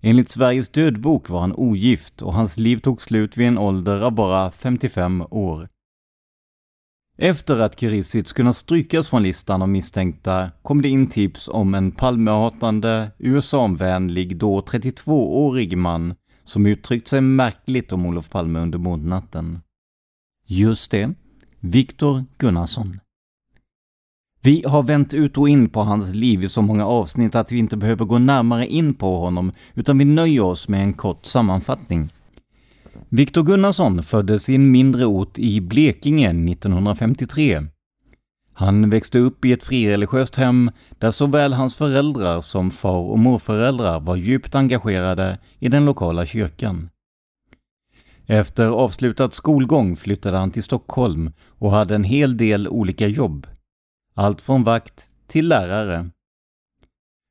Enligt 0.02 0.30
Sveriges 0.30 0.70
dödbok 0.70 1.30
var 1.30 1.40
han 1.40 1.54
ogift 1.56 2.22
och 2.22 2.34
hans 2.34 2.58
liv 2.58 2.78
tog 2.78 3.02
slut 3.02 3.38
vid 3.38 3.48
en 3.48 3.58
ålder 3.58 4.02
av 4.02 4.12
bara 4.12 4.52
55 4.52 5.22
år. 5.22 5.70
Efter 7.18 7.60
att 7.60 7.80
Kirisits 7.80 8.34
kunnat 8.34 8.58
strykas 8.58 9.10
från 9.10 9.24
listan 9.24 9.62
av 9.62 9.70
misstänkta 9.70 10.52
kom 10.62 10.82
det 10.82 10.90
in 10.90 11.08
tips 11.08 11.48
om 11.48 11.76
en 11.76 11.92
Palmehatande, 11.92 13.12
USA-vänlig, 13.18 14.38
då 14.38 14.62
32-årig 14.62 15.78
man 15.78 16.16
som 16.44 16.66
uttryckt 16.66 17.08
sig 17.08 17.22
märkligt 17.22 17.92
om 17.92 18.06
Olof 18.06 18.30
Palme 18.30 18.60
under 18.60 18.78
mordnatten. 18.78 19.60
Just 20.51 20.91
det, 20.91 21.13
Viktor 21.60 22.24
Gunnarsson. 22.38 23.00
Vi 24.41 24.63
har 24.68 24.84
vänt 24.84 25.13
ut 25.13 25.38
och 25.38 25.50
in 25.50 25.70
på 25.70 25.79
hans 25.79 26.15
liv 26.15 26.44
i 26.44 26.50
så 26.50 26.62
många 26.62 26.86
avsnitt 26.86 27.36
att 27.36 27.51
vi 27.51 27.58
inte 27.58 27.77
behöver 27.77 28.06
gå 28.06 28.18
närmare 28.18 28.68
in 28.68 28.94
på 28.94 29.18
honom, 29.18 29.51
utan 29.74 29.98
vi 29.98 30.06
nöjer 30.06 30.41
oss 30.41 30.68
med 30.68 30.84
en 30.84 30.94
kort 30.94 31.25
sammanfattning. 31.25 32.10
Viktor 33.10 33.44
Gunnarsson 33.44 34.03
föddes 34.03 34.50
i 34.50 34.56
en 34.56 34.72
mindre 34.72 35.06
ort 35.06 35.38
i 35.38 35.62
Blekinge 35.62 36.29
1953. 36.29 37.62
Han 38.53 38.89
växte 38.89 39.20
upp 39.20 39.46
i 39.46 39.51
ett 39.51 39.63
frireligiöst 39.63 40.36
hem 40.36 40.72
där 41.00 41.12
såväl 41.12 41.53
hans 41.53 41.75
föräldrar 41.75 42.41
som 42.41 42.72
far 42.72 43.00
och 43.12 43.20
morföräldrar 43.20 44.00
var 44.00 44.15
djupt 44.15 44.56
engagerade 44.56 45.38
i 45.60 45.68
den 45.68 45.86
lokala 45.86 46.25
kyrkan. 46.25 46.89
Efter 48.31 48.67
avslutad 48.67 49.31
skolgång 49.31 49.95
flyttade 49.95 50.38
han 50.38 50.51
till 50.51 50.63
Stockholm 50.63 51.31
och 51.48 51.71
hade 51.71 51.95
en 51.95 52.03
hel 52.03 52.38
del 52.38 52.67
olika 52.67 53.07
jobb. 53.07 53.48
Allt 54.13 54.41
från 54.41 54.63
vakt 54.63 55.12
till 55.27 55.48
lärare. 55.48 56.09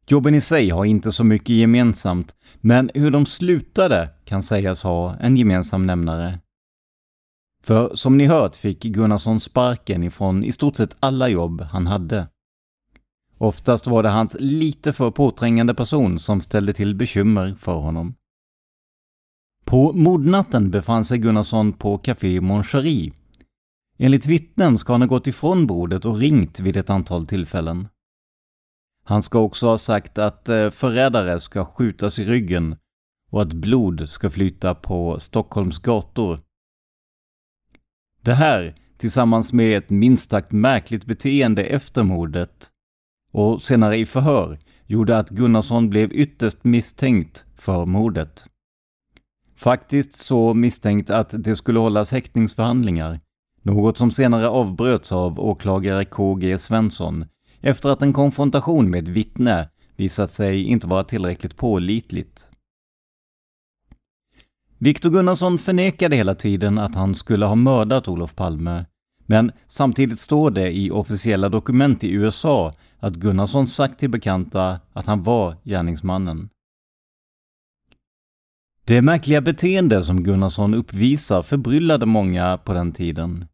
Jobben 0.07 0.35
i 0.35 0.41
sig 0.41 0.71
har 0.71 0.85
inte 0.85 1.13
så 1.13 1.25
mycket 1.25 1.49
gemensamt, 1.49 2.37
men 2.61 2.91
hur 2.95 3.11
de 3.11 3.27
slutade 3.27 4.09
kan 4.25 4.43
sägas 4.43 4.83
ha 4.83 5.17
en 5.17 5.37
gemensam 5.37 5.87
nämnare. 5.87 6.39
För 7.63 7.95
som 7.95 8.17
ni 8.17 8.27
hört 8.27 8.57
fick 8.57 8.83
Gunnarsson 8.83 9.41
sparken 9.41 10.03
ifrån 10.03 10.45
i 10.45 10.53
stort 10.53 10.77
sett 10.77 10.97
alla 11.01 11.29
jobb 11.29 11.61
han 11.61 11.87
hade. 11.87 12.29
Oftast 13.39 13.87
var 13.87 14.03
det 14.03 14.09
hans 14.09 14.37
lite 14.41 14.93
för 14.93 15.11
påträngande 15.11 15.75
person 15.75 16.19
som 16.19 16.41
ställde 16.41 16.73
till 16.73 16.95
bekymmer 16.95 17.55
för 17.59 17.75
honom. 17.75 18.15
På 19.69 19.93
mordnatten 19.93 20.71
befann 20.71 21.05
sig 21.05 21.19
Gunnarsson 21.19 21.73
på 21.73 21.99
Café 21.99 22.41
Mon 22.41 22.65
Cherie. 22.65 23.13
Enligt 23.99 24.27
vittnen 24.27 24.79
ska 24.79 24.93
han 24.93 25.03
ha 25.03 25.09
gått 25.09 25.27
ifrån 25.27 25.67
bordet 25.67 26.05
och 26.05 26.19
ringt 26.19 26.61
vid 26.61 26.77
ett 26.77 26.91
antal 26.91 27.27
tillfällen. 27.27 27.89
Han 29.05 29.23
ska 29.23 29.39
också 29.39 29.67
ha 29.67 29.79
sagt 29.79 30.19
att 30.19 30.49
eh, 30.49 30.71
förrädare 30.71 31.41
ska 31.41 31.65
skjutas 31.65 32.19
i 32.19 32.25
ryggen 32.25 32.77
och 33.31 33.43
att 33.43 33.53
blod 33.53 34.09
ska 34.09 34.31
flyta 34.31 34.75
på 34.75 35.21
Stockholms 35.21 35.79
gator. 35.79 36.41
Det 38.23 38.35
här, 38.35 38.75
tillsammans 38.97 39.53
med 39.53 39.79
ett 39.79 39.91
minst 39.91 40.31
sagt 40.31 40.53
märkligt 40.53 41.05
beteende 41.05 41.65
efter 41.65 42.03
mordet 42.03 42.69
och 43.33 43.63
senare 43.63 43.97
i 43.97 44.07
förhör, 44.07 44.59
gjorde 44.87 45.19
att 45.19 45.31
Gunnarsson 45.31 45.91
blev 45.91 46.13
ytterst 46.13 46.65
misstänkt 46.65 47.45
för 47.55 47.87
mordet. 47.87 48.45
Faktiskt 49.59 50.15
så 50.15 50.55
misstänkt 50.55 51.11
att 51.11 51.35
det 51.45 51.57
skulle 51.57 51.79
hållas 51.79 52.13
häktningsförhandlingar, 52.13 53.21
något 53.63 53.99
som 53.99 54.11
senare 54.11 54.49
avbröts 54.49 55.13
av 55.13 55.41
åklagare 55.41 56.05
KG 56.05 56.59
Svensson 56.59 57.25
efter 57.61 57.89
att 57.89 58.03
en 58.03 58.13
konfrontation 58.13 58.91
med 58.91 59.03
ett 59.03 59.09
vittne 59.09 59.69
visat 59.97 60.31
sig 60.31 60.63
inte 60.63 60.87
vara 60.87 61.05
tillräckligt 61.05 61.57
pålitligt. 61.57 62.47
Viktor 64.79 65.11
Gunnarsson 65.11 65.59
förnekade 65.59 66.17
hela 66.17 66.35
tiden 66.35 66.79
att 66.79 66.95
han 66.95 67.15
skulle 67.15 67.47
ha 67.47 67.55
mördat 67.55 68.09
Olof 68.09 68.35
Palme, 68.35 68.85
men 69.27 69.53
samtidigt 69.67 70.21
står 70.21 70.51
det 70.51 70.77
i 70.77 70.91
officiella 70.91 71.49
dokument 71.49 72.05
i 72.05 72.13
USA 72.13 72.73
att 72.99 73.15
Gunnarsson 73.15 73.67
sagt 73.67 73.99
till 73.99 74.11
bekanta 74.11 74.81
att 74.93 75.07
han 75.07 75.23
var 75.23 75.57
gärningsmannen. 75.65 76.49
Det 78.89 79.03
märkliga 79.03 79.41
beteende 79.41 80.05
som 80.05 80.23
Gunnarsson 80.23 80.75
uppvisar 80.75 81.43
förbryllade 81.43 82.07
många 82.07 82.59
på 82.59 82.73
den 82.73 82.93
tiden. 82.93 83.45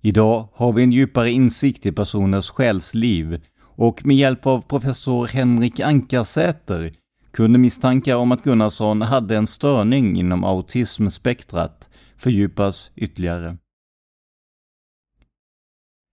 Idag 0.00 0.48
har 0.52 0.72
vi 0.72 0.82
en 0.82 0.92
djupare 0.92 1.30
insikt 1.30 1.86
i 1.86 1.92
personers 1.92 2.50
själsliv 2.50 3.40
och 3.60 4.06
med 4.06 4.16
hjälp 4.16 4.46
av 4.46 4.60
professor 4.60 5.26
Henrik 5.26 5.80
Ankarsäter 5.80 6.92
kunde 7.32 7.58
misstankar 7.58 8.16
om 8.16 8.32
att 8.32 8.44
Gunnarsson 8.44 9.02
hade 9.02 9.36
en 9.36 9.46
störning 9.46 10.16
inom 10.16 10.44
autismspektrat 10.44 11.88
fördjupas 12.16 12.90
ytterligare. 12.96 13.56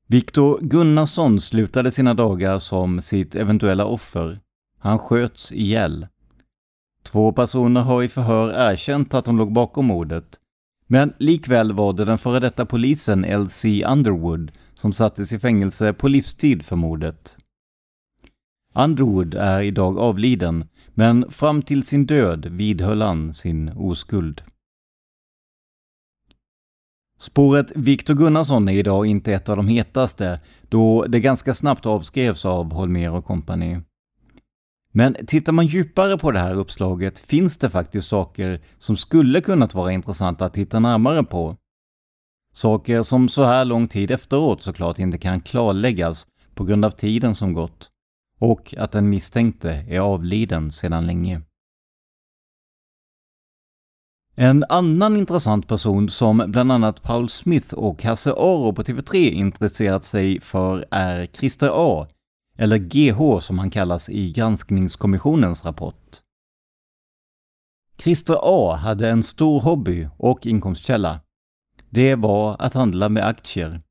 Viktor 0.08 0.60
Gunnarsson 0.62 1.42
slutade 1.42 1.92
sina 1.92 2.14
dagar 2.14 2.60
som 2.60 3.02
sitt 3.02 3.36
eventuella 3.36 3.86
offer. 3.86 4.38
Han 4.78 5.00
sköts 5.00 5.52
ihjäl. 5.52 6.08
Två 7.12 7.32
personer 7.32 7.82
har 7.82 8.04
i 8.04 8.08
förhör 8.08 8.72
erkänt 8.72 9.13
att 9.13 9.25
de 9.25 9.38
låg 9.38 9.54
bakom 9.54 9.86
mordet, 9.86 10.39
men 10.88 11.13
likväl 11.18 11.74
var 11.74 11.94
det 11.94 12.06
den 12.06 12.18
före 12.18 12.39
detta 12.39 12.66
polisen 12.66 13.25
L.C. 13.25 13.86
Underwood 13.86 14.51
som 14.74 14.94
sattes 14.94 15.34
i 15.34 15.39
fängelse 15.39 15.94
på 15.94 16.08
livstid 16.08 16.66
för 16.66 16.75
mordet. 16.75 17.38
Underwood 18.75 19.34
är 19.34 19.62
idag 19.62 20.00
avliden, 20.00 20.68
men 20.94 21.32
fram 21.32 21.62
till 21.62 21.84
sin 21.84 22.06
död 22.06 22.46
vidhöll 22.46 23.01
han 23.01 23.34
sin 23.34 23.70
oskuld. 23.70 24.42
Spåret 27.20 27.72
Viktor 27.75 28.13
Gunnarsson 28.13 28.70
är 28.70 28.74
idag 28.74 29.06
inte 29.06 29.34
ett 29.34 29.50
av 29.50 29.58
de 29.58 29.68
hetaste, 29.68 30.39
då 30.62 31.06
det 31.06 31.20
ganska 31.20 31.54
snabbt 31.54 31.86
avskrevs 31.86 32.46
av 32.46 32.74
Holmer 32.74 33.12
och 33.12 33.25
kompani. 33.25 33.82
Men 34.93 35.25
tittar 35.27 35.51
man 35.51 35.67
djupare 35.67 36.17
på 36.17 36.31
det 36.31 36.39
här 36.39 36.53
uppslaget 36.53 37.19
finns 37.19 37.58
det 37.58 37.69
faktiskt 37.69 38.08
saker 38.08 38.62
som 38.77 38.98
skulle 38.98 39.41
kunnat 39.41 39.74
vara 39.74 39.91
intressanta 39.91 40.46
att 40.46 40.53
titta 40.53 40.79
närmare 40.79 41.24
på. 41.24 41.55
Saker 42.53 43.03
som 43.03 43.29
så 43.29 43.43
här 43.43 43.65
lång 43.65 43.88
tid 43.88 44.12
efteråt 44.12 44.63
såklart 44.63 45.00
inte 45.00 45.17
kan 45.17 45.41
klarläggas 45.41 46.27
på 46.55 46.63
grund 46.63 46.86
av 46.86 46.91
tiden 46.91 47.36
som 47.36 47.53
gått 47.53 47.89
och 48.39 48.74
att 48.77 48.91
den 48.91 49.10
misstänkte 49.10 49.72
är 49.72 50.00
avliden 50.00 50.72
sedan 50.72 51.05
länge. 51.05 51.41
En 54.36 54.65
annan 54.69 55.17
intressant 55.17 55.67
person 55.67 56.10
som 56.10 56.43
bland 56.48 56.72
annat 56.72 57.03
Paul 57.03 57.29
Smith 57.29 57.74
och 57.74 58.03
Hasse 58.03 58.31
Aro 58.31 58.74
på 58.74 58.84
TV3 58.84 59.15
intresserat 59.15 60.03
sig 60.03 60.41
för 60.41 60.86
är 60.91 61.25
Christer 61.25 61.72
A, 61.74 62.08
eller 62.60 62.78
GH 62.78 63.39
som 63.42 63.60
han 63.60 63.70
kallas 63.70 64.10
i 64.10 64.32
granskningskommissionens 64.32 65.66
rapport. 65.66 66.22
Christer 67.98 68.38
A 68.42 68.75
hade 68.75 69.10
en 69.10 69.24
stor 69.24 69.60
hobby 69.60 70.08
och 70.18 70.46
inkomstkälla. 70.46 71.20
Det 71.89 72.16
var 72.16 72.56
att 72.60 72.74
handla 72.74 73.10
med 73.10 73.28
aktier. 73.28 73.82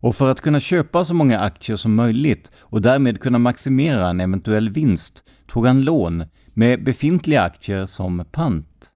Och 0.00 0.14
för 0.14 0.30
att 0.30 0.40
kunna 0.40 0.60
köpa 0.60 1.04
så 1.04 1.14
många 1.14 1.38
aktier 1.38 1.76
som 1.76 1.94
möjligt 1.94 2.50
och 2.56 2.82
därmed 2.82 3.20
kunna 3.20 3.38
maximera 3.38 4.08
en 4.08 4.20
eventuell 4.20 4.70
vinst 4.70 5.24
tog 5.46 5.66
han 5.66 5.82
lån 5.82 6.24
med 6.46 6.84
befintliga 6.84 7.42
aktier 7.42 7.86
som 7.86 8.24
pant. 8.32 8.90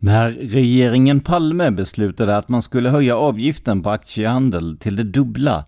När 0.00 0.30
regeringen 0.30 1.20
Palme 1.20 1.70
beslutade 1.70 2.36
att 2.36 2.48
man 2.48 2.62
skulle 2.62 2.88
höja 2.88 3.16
avgiften 3.16 3.82
på 3.82 3.90
aktiehandel 3.90 4.78
till 4.78 4.96
det 4.96 5.04
dubbla 5.04 5.64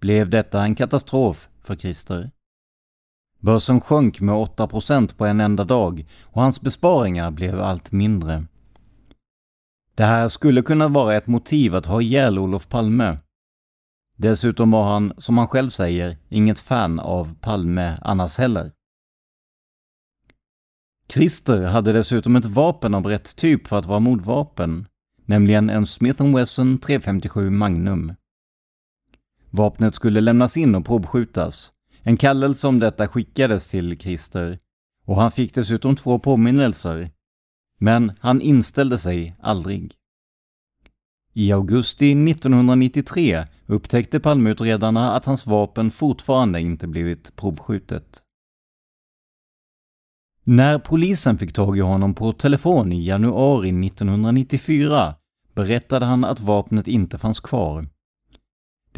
blev 0.00 0.30
detta 0.30 0.62
en 0.62 0.74
katastrof 0.74 1.48
för 1.62 1.76
Christer. 1.76 2.30
Börsen 3.40 3.80
sjönk 3.80 4.20
med 4.20 4.34
8% 4.34 5.16
på 5.16 5.26
en 5.26 5.40
enda 5.40 5.64
dag 5.64 6.06
och 6.22 6.42
hans 6.42 6.60
besparingar 6.60 7.30
blev 7.30 7.60
allt 7.60 7.92
mindre. 7.92 8.44
Det 9.94 10.04
här 10.04 10.28
skulle 10.28 10.62
kunna 10.62 10.88
vara 10.88 11.14
ett 11.14 11.26
motiv 11.26 11.74
att 11.74 11.86
ha 11.86 12.02
ihjäl 12.02 12.38
Olof 12.38 12.68
Palme. 12.68 13.18
Dessutom 14.16 14.70
var 14.70 14.92
han, 14.92 15.12
som 15.18 15.38
han 15.38 15.48
själv 15.48 15.70
säger, 15.70 16.16
inget 16.28 16.60
fan 16.60 17.00
av 17.00 17.34
Palme 17.40 17.98
annars 18.02 18.38
heller. 18.38 18.72
Christer 21.08 21.64
hade 21.64 21.92
dessutom 21.92 22.36
ett 22.36 22.44
vapen 22.44 22.94
av 22.94 23.06
rätt 23.06 23.36
typ 23.36 23.66
för 23.66 23.78
att 23.78 23.86
vara 23.86 24.00
mordvapen, 24.00 24.86
nämligen 25.24 25.70
en 25.70 25.86
Smith 25.86 26.34
Wesson 26.36 26.78
357 26.78 27.50
Magnum. 27.50 28.12
Vapnet 29.50 29.94
skulle 29.94 30.20
lämnas 30.20 30.56
in 30.56 30.74
och 30.74 30.86
provskjutas. 30.86 31.72
En 32.02 32.16
kallelse 32.16 32.66
om 32.66 32.78
detta 32.78 33.08
skickades 33.08 33.68
till 33.68 33.98
Christer 33.98 34.58
och 35.04 35.16
han 35.16 35.30
fick 35.30 35.54
dessutom 35.54 35.96
två 35.96 36.18
påminnelser. 36.18 37.10
Men 37.78 38.12
han 38.20 38.40
inställde 38.40 38.98
sig 38.98 39.36
aldrig. 39.40 39.94
I 41.32 41.52
augusti 41.52 42.30
1993 42.30 43.44
upptäckte 43.66 44.20
Palmeutredarna 44.20 45.12
att 45.12 45.24
hans 45.24 45.46
vapen 45.46 45.90
fortfarande 45.90 46.60
inte 46.60 46.86
blivit 46.86 47.36
provskjutet. 47.36 48.22
När 50.44 50.78
polisen 50.78 51.38
fick 51.38 51.52
tag 51.52 51.78
i 51.78 51.80
honom 51.80 52.14
på 52.14 52.32
telefon 52.32 52.92
i 52.92 53.06
januari 53.06 53.86
1994 53.86 55.14
berättade 55.54 56.06
han 56.06 56.24
att 56.24 56.40
vapnet 56.40 56.88
inte 56.88 57.18
fanns 57.18 57.40
kvar. 57.40 57.84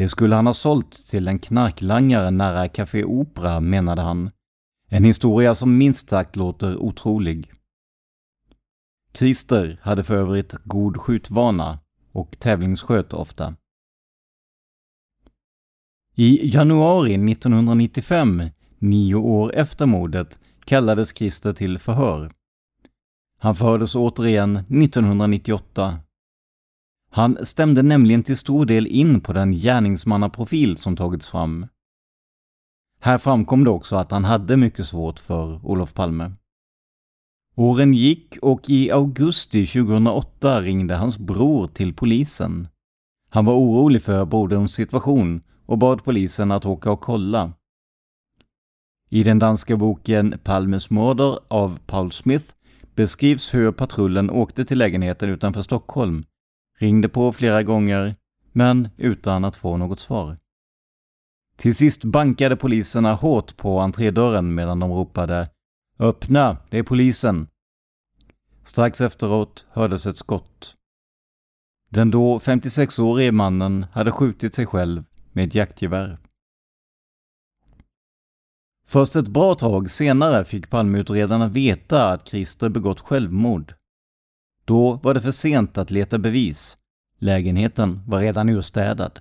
Det 0.01 0.09
skulle 0.09 0.35
han 0.35 0.47
ha 0.47 0.55
sålt 0.55 0.93
till 0.93 1.29
en 1.29 1.39
knarklangare 1.39 2.31
nära 2.31 2.69
Café 2.69 3.05
Opera, 3.05 3.61
menade 3.61 4.03
han. 4.03 4.31
En 4.89 5.05
historia 5.05 5.55
som 5.55 5.79
minst 5.79 6.09
sagt 6.09 6.37
låter 6.37 6.77
otrolig. 6.77 7.53
Christer 9.15 9.79
hade 9.83 10.03
för 10.03 10.15
övrigt 10.15 10.55
god 10.65 10.97
skjutvana 10.97 11.79
och 12.13 12.39
tävlingssköt 12.39 13.13
ofta. 13.13 13.55
I 16.15 16.55
januari 16.55 17.33
1995, 17.33 18.43
nio 18.79 19.15
år 19.15 19.55
efter 19.55 19.87
mordet, 19.87 20.39
kallades 20.65 21.17
Christer 21.17 21.53
till 21.53 21.79
förhör. 21.79 22.31
Han 23.39 23.55
fördes 23.55 23.95
återigen 23.95 24.57
1998. 24.57 25.99
Han 27.13 27.47
stämde 27.47 27.83
nämligen 27.83 28.23
till 28.23 28.37
stor 28.37 28.67
del 28.67 28.87
in 28.87 29.21
på 29.21 29.33
den 29.33 29.53
gärningsmannaprofil 29.53 30.77
som 30.77 30.97
tagits 30.97 31.27
fram. 31.27 31.67
Här 33.01 33.19
framkom 33.19 33.65
det 33.65 33.71
också 33.71 33.97
att 33.97 34.11
han 34.11 34.25
hade 34.25 34.57
mycket 34.57 34.87
svårt 34.87 35.19
för 35.19 35.67
Olof 35.67 35.95
Palme. 35.95 36.33
Åren 37.55 37.95
gick 37.95 38.37
och 38.43 38.71
i 38.71 38.91
augusti 38.91 39.67
2008 39.67 40.61
ringde 40.61 40.97
hans 40.97 41.19
bror 41.19 41.67
till 41.67 41.95
polisen. 41.95 42.69
Han 43.31 43.45
var 43.45 43.55
orolig 43.55 44.03
för 44.03 44.25
broderns 44.25 44.75
situation 44.75 45.43
och 45.67 45.79
bad 45.79 46.05
polisen 46.05 46.51
att 46.51 46.67
åka 46.67 46.91
och 46.91 47.01
kolla. 47.01 47.53
I 49.09 49.23
den 49.23 49.39
danska 49.39 49.77
boken 49.77 50.39
Palmes 50.45 50.91
mörder 50.91 51.39
av 51.49 51.79
Paul 51.87 52.13
Smith 52.13 52.55
beskrivs 52.95 53.55
hur 53.55 53.73
patrullen 53.73 54.31
åkte 54.31 54.65
till 54.65 54.79
lägenheten 54.79 55.31
utanför 55.31 55.63
Stockholm, 55.63 56.25
ringde 56.81 57.09
på 57.09 57.33
flera 57.33 57.63
gånger, 57.63 58.15
men 58.53 58.89
utan 58.97 59.45
att 59.45 59.57
få 59.57 59.77
något 59.77 60.01
svar. 60.01 60.37
Till 61.57 61.75
sist 61.75 62.05
bankade 62.05 62.57
poliserna 62.57 63.15
hårt 63.15 63.57
på 63.57 63.81
entrédörren 63.81 64.55
medan 64.55 64.81
de 64.81 64.93
ropade 64.93 65.49
”Öppna, 65.99 66.57
det 66.71 66.79
är 66.79 66.83
polisen!” 66.83 67.49
Strax 68.65 69.01
efteråt 69.01 69.67
hördes 69.71 70.07
ett 70.07 70.19
skott. 70.19 70.77
Den 71.89 72.11
då 72.11 72.39
56-årige 72.39 73.33
mannen 73.33 73.87
hade 73.93 74.11
skjutit 74.11 74.55
sig 74.55 74.67
själv 74.67 75.05
med 75.33 75.49
ett 75.49 75.55
jaktgevär. 75.55 76.19
Först 78.87 79.17
ett 79.17 79.29
bra 79.29 79.55
tag 79.55 79.91
senare 79.91 80.45
fick 80.45 80.71
Palmeutredarna 80.71 81.49
veta 81.49 82.13
att 82.13 82.29
Christer 82.29 82.69
begått 82.69 83.01
självmord. 83.01 83.75
Då 84.71 84.93
var 85.03 85.15
det 85.15 85.21
för 85.21 85.31
sent 85.31 85.79
att 85.79 85.91
leta 85.91 86.19
bevis. 86.19 86.77
Lägenheten 87.19 88.01
var 88.07 88.21
redan 88.21 88.49
urstädad. 88.49 89.21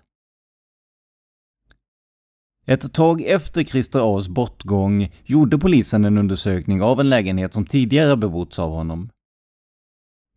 Ett 2.66 2.94
tag 2.94 3.22
efter 3.22 3.64
Christer 3.64 4.00
A's 4.00 4.30
bortgång 4.30 5.16
gjorde 5.24 5.58
polisen 5.58 6.06
en 6.06 6.18
undersökning 6.18 6.82
av 6.82 7.00
en 7.00 7.10
lägenhet 7.10 7.54
som 7.54 7.66
tidigare 7.66 8.18
bebotts 8.18 8.60
av 8.60 8.72
honom. 8.72 9.10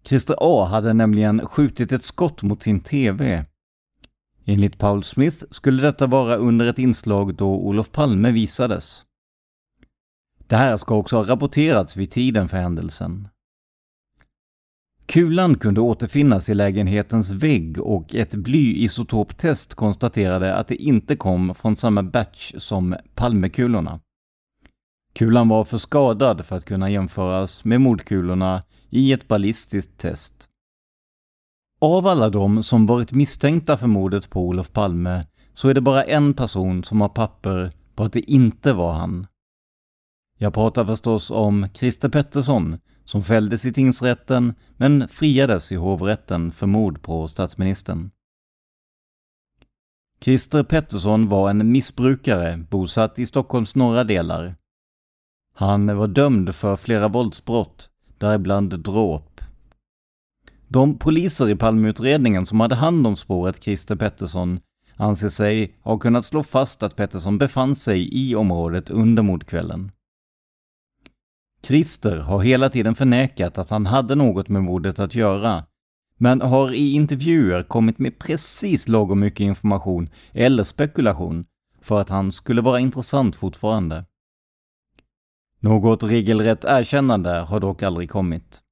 Christer 0.05 0.37
A 0.38 0.64
hade 0.64 0.92
nämligen 0.92 1.46
skjutit 1.46 1.92
ett 1.92 2.03
skott 2.03 2.42
mot 2.42 2.62
sin 2.62 2.81
TV. 2.81 3.44
Enligt 4.44 4.79
Paul 4.79 5.05
Smith 5.05 5.44
skulle 5.51 5.83
detta 5.83 6.07
vara 6.07 6.37
under 6.37 6.66
ett 6.66 6.79
inslag 6.79 7.35
då 7.35 7.57
Olof 7.57 7.90
Palme 7.90 8.31
visades. 8.31 9.03
Det 10.46 10.57
här 10.57 10.77
ska 10.77 10.94
också 10.94 11.16
ha 11.16 11.25
rapporterats 11.25 11.96
vid 11.96 12.11
tiden 12.11 12.48
för 12.48 12.57
händelsen. 12.57 13.29
Kulan 15.07 15.59
kunde 15.59 15.81
återfinnas 15.81 16.49
i 16.49 16.55
lägenhetens 16.55 17.31
vägg 17.31 17.79
och 17.81 18.15
ett 18.15 18.35
blyisotoptest 18.35 19.75
konstaterade 19.75 20.55
att 20.55 20.69
det 20.69 20.77
inte 20.77 21.17
kom 21.17 21.55
från 21.55 21.77
samma 21.77 22.03
batch 22.03 22.53
som 22.59 22.97
Palmekulorna. 23.15 24.01
Kulan 25.15 25.49
var 25.49 25.65
för 25.65 25.79
skadad 25.79 26.47
för 26.47 26.57
att 26.57 26.65
kunna 26.65 26.91
jämföras 26.91 27.65
med 27.65 27.81
mordkulorna 27.81 28.62
i 28.91 29.12
ett 29.12 29.29
ballistiskt 29.29 29.99
test. 29.99 30.49
Av 31.81 32.07
alla 32.07 32.29
de 32.29 32.62
som 32.62 32.87
varit 32.87 33.12
misstänkta 33.12 33.77
för 33.77 33.87
mordet 33.87 34.31
på 34.31 34.41
Olof 34.41 34.73
Palme 34.73 35.25
så 35.55 35.69
är 35.69 35.75
det 35.75 35.81
bara 35.81 36.05
en 36.05 36.35
person 36.35 36.85
som 36.85 37.01
har 37.01 37.09
papper 37.09 37.71
på 37.95 38.05
att 38.05 38.12
det 38.12 38.31
inte 38.31 38.73
var 38.73 38.93
han. 38.93 39.27
Jag 40.38 40.55
pratar 40.55 40.85
förstås 40.85 41.31
om 41.31 41.67
Christer 41.75 42.09
Pettersson 42.09 42.79
som 43.05 43.23
fälldes 43.23 43.67
i 43.67 43.73
tingsrätten 43.73 44.55
men 44.77 45.09
friades 45.09 45.73
i 45.73 45.77
hovrätten 45.77 46.53
för 46.53 46.67
mord 46.67 47.03
på 47.03 47.29
statsministern. 47.29 48.11
Christer 50.21 50.62
Pettersson 50.62 51.29
var 51.29 51.51
en 51.51 51.73
missbrukare 51.73 52.67
bosatt 52.71 53.19
i 53.19 53.27
Stockholms 53.27 53.75
norra 53.75 54.05
delar. 54.05 54.55
Han 55.55 55.97
var 55.97 56.09
dömd 56.09 56.55
för 56.55 56.77
flera 56.77 57.09
våldsbrott, 57.09 57.91
däribland 58.19 58.81
dråp. 58.81 59.41
De 60.69 60.99
poliser 60.99 61.49
i 61.49 61.57
Palmeutredningen 61.57 62.47
som 62.47 62.61
hade 62.61 62.75
hand 62.75 63.07
om 63.07 63.17
spåret 63.17 63.62
Christer 63.62 63.97
Pettersson 63.97 64.61
anser 64.97 65.29
sig 65.29 65.75
ha 65.81 65.99
kunnat 65.99 66.25
slå 66.25 66.43
fast 66.43 66.83
att 66.83 66.97
Pettersson 66.97 67.38
befann 67.38 67.77
sig 67.77 68.09
i 68.12 68.35
området 68.35 68.91
under 68.91 69.23
mordkvällen. 69.23 69.93
Christer 71.66 72.18
har 72.18 72.40
hela 72.40 72.68
tiden 72.68 72.94
förnekat 72.94 73.59
att 73.59 73.70
han 73.70 73.87
hade 73.87 74.14
något 74.14 74.48
med 74.48 74.62
mordet 74.62 74.98
att 74.98 75.14
göra, 75.14 75.64
men 76.18 76.40
har 76.40 76.72
i 76.72 76.92
intervjuer 76.92 77.62
kommit 77.62 77.98
med 77.98 78.18
precis 78.18 78.88
lagom 78.88 79.20
mycket 79.20 79.40
information 79.40 80.09
eller 80.33 80.64
spekulation 80.64 81.46
för 81.81 82.01
att 82.01 82.09
han 82.09 82.33
skulle 82.33 82.61
vara 82.61 82.81
intressant 82.81 83.37
fortfarande. 83.37 84.05
Något 85.61 86.03
regelrätt 86.03 86.64
erkännande 86.64 87.31
har 87.31 87.61
dock 87.61 87.83
aldrig 87.83 88.11
kommit. 88.11 88.62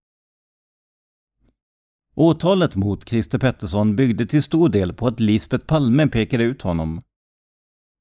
Åtalet 2.14 2.76
mot 2.76 3.08
Christer 3.08 3.38
Pettersson 3.38 3.96
byggde 3.96 4.26
till 4.26 4.42
stor 4.42 4.68
del 4.68 4.92
på 4.92 5.06
att 5.06 5.20
Lisbeth 5.20 5.66
Palme 5.66 6.06
pekade 6.06 6.44
ut 6.44 6.62
honom. 6.62 7.02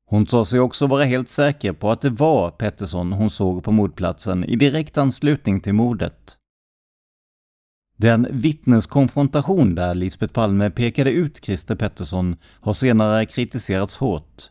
Hon 0.10 0.28
sa 0.28 0.46
sig 0.46 0.60
också 0.60 0.88
vara 0.88 1.04
helt 1.04 1.30
säker 1.30 1.74
på 1.74 1.92
att 1.92 2.02
det 2.02 2.10
var 2.10 2.52
Pettersson 2.52 3.14
hon 3.14 3.30
såg 3.30 3.64
på 3.64 3.72
mordplatsen 3.72 4.44
i 4.44 4.56
direkt 4.56 4.98
anslutning 4.98 5.62
till 5.62 5.74
mordet. 5.74 6.38
Den 7.98 8.28
vittneskonfrontation 8.32 9.76
där 9.76 9.94
Lisbeth 9.94 10.34
Palme 10.34 10.70
pekade 10.70 11.12
ut 11.12 11.46
Christer 11.46 11.76
Pettersson 11.76 12.36
har 12.44 12.74
senare 12.74 13.26
kritiserats 13.26 13.98
hårt. 13.98 14.44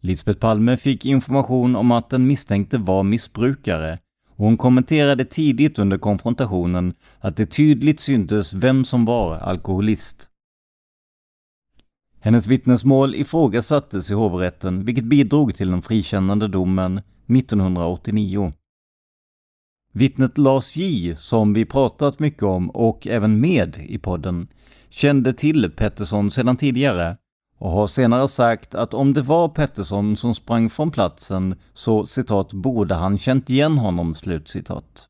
Lisbeth 0.00 0.40
Palme 0.40 0.76
fick 0.76 1.06
information 1.06 1.76
om 1.76 1.90
att 1.90 2.10
den 2.10 2.26
misstänkte 2.26 2.78
var 2.78 3.02
missbrukare 3.02 3.98
och 4.28 4.44
hon 4.44 4.56
kommenterade 4.56 5.24
tidigt 5.24 5.78
under 5.78 5.98
konfrontationen 5.98 6.94
att 7.20 7.36
det 7.36 7.46
tydligt 7.46 8.00
syntes 8.00 8.52
vem 8.52 8.84
som 8.84 9.04
var 9.04 9.36
alkoholist. 9.36 10.29
Hennes 12.22 12.46
vittnesmål 12.46 13.14
ifrågasattes 13.14 14.10
i 14.10 14.14
hovrätten, 14.14 14.84
vilket 14.84 15.04
bidrog 15.04 15.54
till 15.54 15.70
den 15.70 15.82
frikännande 15.82 16.48
domen 16.48 17.00
1989. 17.38 18.52
Vittnet 19.92 20.38
Lars 20.38 20.76
J, 20.76 21.16
som 21.16 21.54
vi 21.54 21.64
pratat 21.64 22.18
mycket 22.18 22.42
om 22.42 22.70
och 22.70 23.06
även 23.06 23.40
med 23.40 23.76
i 23.88 23.98
podden, 23.98 24.48
kände 24.88 25.32
till 25.32 25.70
Pettersson 25.70 26.30
sedan 26.30 26.56
tidigare 26.56 27.16
och 27.58 27.70
har 27.70 27.86
senare 27.86 28.28
sagt 28.28 28.74
att 28.74 28.94
om 28.94 29.14
det 29.14 29.22
var 29.22 29.48
Pettersson 29.48 30.16
som 30.16 30.34
sprang 30.34 30.70
från 30.70 30.90
platsen 30.90 31.54
så 31.72 32.06
citat 32.06 32.52
borde 32.52 32.94
han 32.94 33.18
känt 33.18 33.50
igen 33.50 33.78
honom 33.78 34.14
slutcitat. 34.14 35.09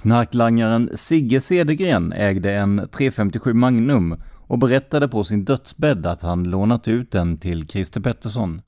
Knarklangaren 0.00 0.90
Sigge 0.94 1.40
Cedergren 1.40 2.12
ägde 2.12 2.52
en 2.52 2.88
357 2.92 3.52
Magnum 3.54 4.16
och 4.46 4.58
berättade 4.58 5.08
på 5.08 5.24
sin 5.24 5.44
dödsbädd 5.44 6.06
att 6.06 6.22
han 6.22 6.44
lånat 6.44 6.88
ut 6.88 7.10
den 7.10 7.38
till 7.38 7.68
Christer 7.68 8.00
Pettersson. 8.00 8.62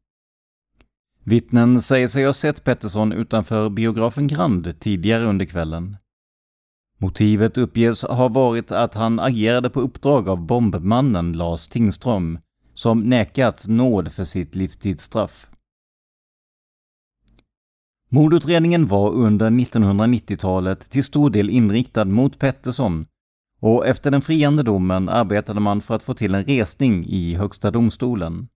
Vittnen 1.25 1.83
säger 1.83 2.09
sig 2.09 2.27
ha 2.27 2.33
sett 2.33 2.65
Pettersson 2.65 3.13
utanför 3.13 3.71
biografen 3.71 4.27
Grand 4.27 4.81
tidigare 4.81 5.25
under 5.25 5.45
kvällen. 5.45 5.97
Motivet 6.99 7.59
uppges 7.59 8.03
ha 8.03 8.29
varit 8.29 8.73
att 8.73 8.95
han 8.95 9.21
agerade 9.21 9.71
på 9.71 9.81
uppdrag 9.81 10.29
av 10.29 10.47
bombmannen 10.47 11.33
Lars 11.33 11.69
Tingström, 11.69 12.39
som 12.75 13.01
näkat 13.01 13.69
nåd 13.69 14.13
för 14.13 14.25
sitt 14.25 14.55
livstidsstraff. 14.55 15.47
Mordutredningen 18.15 18.87
var 18.87 19.11
under 19.13 19.51
1990-talet 19.51 20.91
till 20.91 21.05
stor 21.05 21.31
del 21.31 21.51
inriktad 21.51 22.05
mot 22.05 22.39
Pettersson 22.39 23.07
och 23.61 23.87
efter 23.87 24.11
den 24.11 24.23
friande 24.23 24.63
domen 24.63 25.09
arbetade 25.09 25.61
man 25.61 25.81
för 25.81 25.97
att 25.97 26.03
få 26.03 26.15
till 26.15 26.35
en 26.35 26.45
resning 26.45 27.07
i 27.07 27.35
Högsta 27.35 27.71
domstolen. 27.71 28.49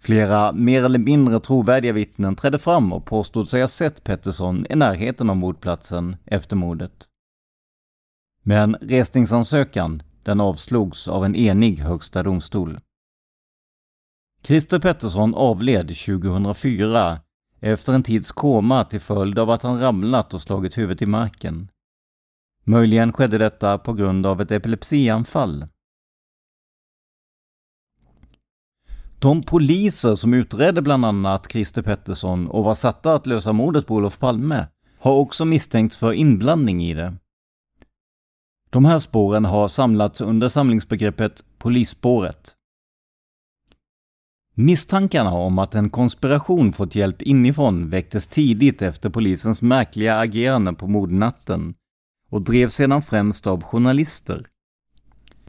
Flera 0.00 0.52
mer 0.52 0.84
eller 0.84 0.98
mindre 0.98 1.40
trovärdiga 1.40 1.92
vittnen 1.92 2.36
trädde 2.36 2.58
fram 2.58 2.92
och 2.92 3.06
påstod 3.06 3.48
sig 3.48 3.60
ha 3.60 3.68
sett 3.68 4.04
Pettersson 4.04 4.66
i 4.70 4.76
närheten 4.76 5.30
av 5.30 5.36
mordplatsen 5.36 6.16
efter 6.24 6.56
mordet. 6.56 7.08
Men 8.42 8.76
resningsansökan, 8.80 10.02
den 10.22 10.40
avslogs 10.40 11.08
av 11.08 11.24
en 11.24 11.34
enig 11.34 11.78
Högsta 11.78 12.22
domstol. 12.22 12.78
Christer 14.42 14.78
Pettersson 14.78 15.34
avled 15.34 15.96
2004 15.96 17.20
efter 17.60 17.92
en 17.92 18.02
tids 18.02 18.32
koma 18.32 18.84
till 18.84 19.00
följd 19.00 19.38
av 19.38 19.50
att 19.50 19.62
han 19.62 19.80
ramlat 19.80 20.34
och 20.34 20.42
slagit 20.42 20.78
huvudet 20.78 21.02
i 21.02 21.06
marken. 21.06 21.70
Möjligen 22.64 23.12
skedde 23.12 23.38
detta 23.38 23.78
på 23.78 23.92
grund 23.92 24.26
av 24.26 24.40
ett 24.40 24.50
epilepsianfall. 24.50 25.66
De 29.18 29.42
poliser 29.42 30.14
som 30.14 30.34
utredde 30.34 30.82
bland 30.82 31.04
annat 31.04 31.52
Christer 31.52 31.82
Pettersson 31.82 32.48
och 32.48 32.64
var 32.64 32.74
satta 32.74 33.14
att 33.14 33.26
lösa 33.26 33.52
mordet 33.52 33.86
på 33.86 33.94
Olof 33.94 34.18
Palme 34.18 34.66
har 34.98 35.12
också 35.12 35.44
misstänkts 35.44 35.96
för 35.96 36.12
inblandning 36.12 36.84
i 36.84 36.94
det. 36.94 37.14
De 38.70 38.84
här 38.84 38.98
spåren 38.98 39.44
har 39.44 39.68
samlats 39.68 40.20
under 40.20 40.48
samlingsbegreppet 40.48 41.44
polisspåret. 41.58 42.56
Misstankarna 44.62 45.32
om 45.32 45.58
att 45.58 45.74
en 45.74 45.90
konspiration 45.90 46.72
fått 46.72 46.94
hjälp 46.94 47.22
inifrån 47.22 47.90
väcktes 47.90 48.26
tidigt 48.26 48.82
efter 48.82 49.10
polisens 49.10 49.62
märkliga 49.62 50.18
agerande 50.18 50.72
på 50.72 50.86
mordnatten 50.86 51.74
och 52.30 52.42
drevs 52.42 52.74
sedan 52.74 53.02
främst 53.02 53.46
av 53.46 53.62
journalister. 53.62 54.46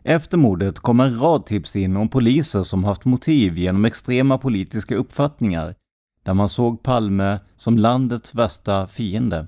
Efter 0.03 0.37
mordet 0.37 0.79
kom 0.79 0.99
en 0.99 1.19
rad 1.19 1.45
tips 1.45 1.75
in 1.75 1.97
om 1.97 2.09
poliser 2.09 2.63
som 2.63 2.83
haft 2.83 3.05
motiv 3.05 3.57
genom 3.57 3.85
extrema 3.85 4.37
politiska 4.37 4.95
uppfattningar, 4.95 5.75
där 6.23 6.33
man 6.33 6.49
såg 6.49 6.83
Palme 6.83 7.39
som 7.57 7.77
landets 7.77 8.35
värsta 8.35 8.87
fiende. 8.87 9.47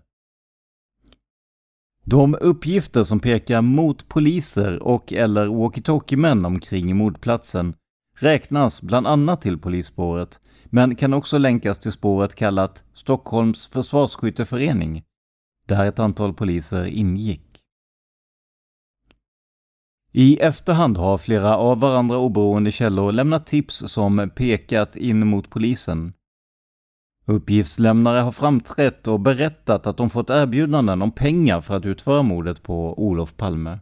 De 2.05 2.37
uppgifter 2.41 3.03
som 3.03 3.19
pekar 3.19 3.61
mot 3.61 4.07
poliser 4.07 4.83
och 4.83 5.13
eller 5.13 5.45
walkie-talkie-män 5.45 6.45
omkring 6.45 6.95
mordplatsen 6.95 7.73
räknas 8.23 8.81
bland 8.81 9.07
annat 9.07 9.41
till 9.41 9.57
polisspåret, 9.57 10.39
men 10.65 10.95
kan 10.95 11.13
också 11.13 11.37
länkas 11.37 11.79
till 11.79 11.91
spåret 11.91 12.35
kallat 12.35 12.83
Stockholms 12.93 13.67
försvarsskytteförening, 13.67 15.03
där 15.67 15.85
ett 15.85 15.99
antal 15.99 16.33
poliser 16.33 16.85
ingick. 16.85 17.53
I 20.11 20.37
efterhand 20.37 20.97
har 20.97 21.17
flera 21.17 21.57
av 21.57 21.79
varandra 21.79 22.17
oberoende 22.17 22.71
källor 22.71 23.11
lämnat 23.11 23.45
tips 23.45 23.83
som 23.87 24.29
pekat 24.35 24.95
in 24.95 25.27
mot 25.27 25.49
polisen. 25.49 26.13
Uppgiftslämnare 27.25 28.19
har 28.19 28.31
framträtt 28.31 29.07
och 29.07 29.19
berättat 29.19 29.87
att 29.87 29.97
de 29.97 30.09
fått 30.09 30.29
erbjudanden 30.29 31.01
om 31.01 31.11
pengar 31.11 31.61
för 31.61 31.77
att 31.77 31.85
utföra 31.85 32.23
mordet 32.23 32.63
på 32.63 32.99
Olof 32.99 33.37
Palme. 33.37 33.79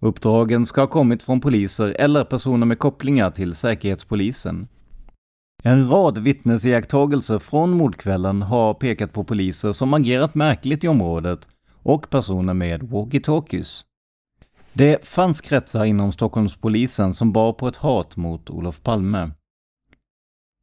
Uppdragen 0.00 0.66
ska 0.66 0.80
ha 0.80 0.88
kommit 0.88 1.22
från 1.22 1.40
poliser 1.40 1.96
eller 1.98 2.24
personer 2.24 2.66
med 2.66 2.78
kopplingar 2.78 3.30
till 3.30 3.54
Säkerhetspolisen. 3.54 4.68
En 5.62 5.88
rad 5.88 6.18
vittnesiakttagelser 6.18 7.38
från 7.38 7.70
mordkvällen 7.70 8.42
har 8.42 8.74
pekat 8.74 9.12
på 9.12 9.24
poliser 9.24 9.72
som 9.72 9.94
agerat 9.94 10.34
märkligt 10.34 10.84
i 10.84 10.88
området 10.88 11.48
och 11.72 12.10
personer 12.10 12.54
med 12.54 12.82
walkie-talkies. 12.82 13.84
Det 14.72 15.06
fanns 15.06 15.40
kretsar 15.40 15.84
inom 15.84 16.12
Stockholmspolisen 16.12 17.14
som 17.14 17.32
bar 17.32 17.52
på 17.52 17.68
ett 17.68 17.76
hat 17.76 18.16
mot 18.16 18.50
Olof 18.50 18.82
Palme. 18.82 19.30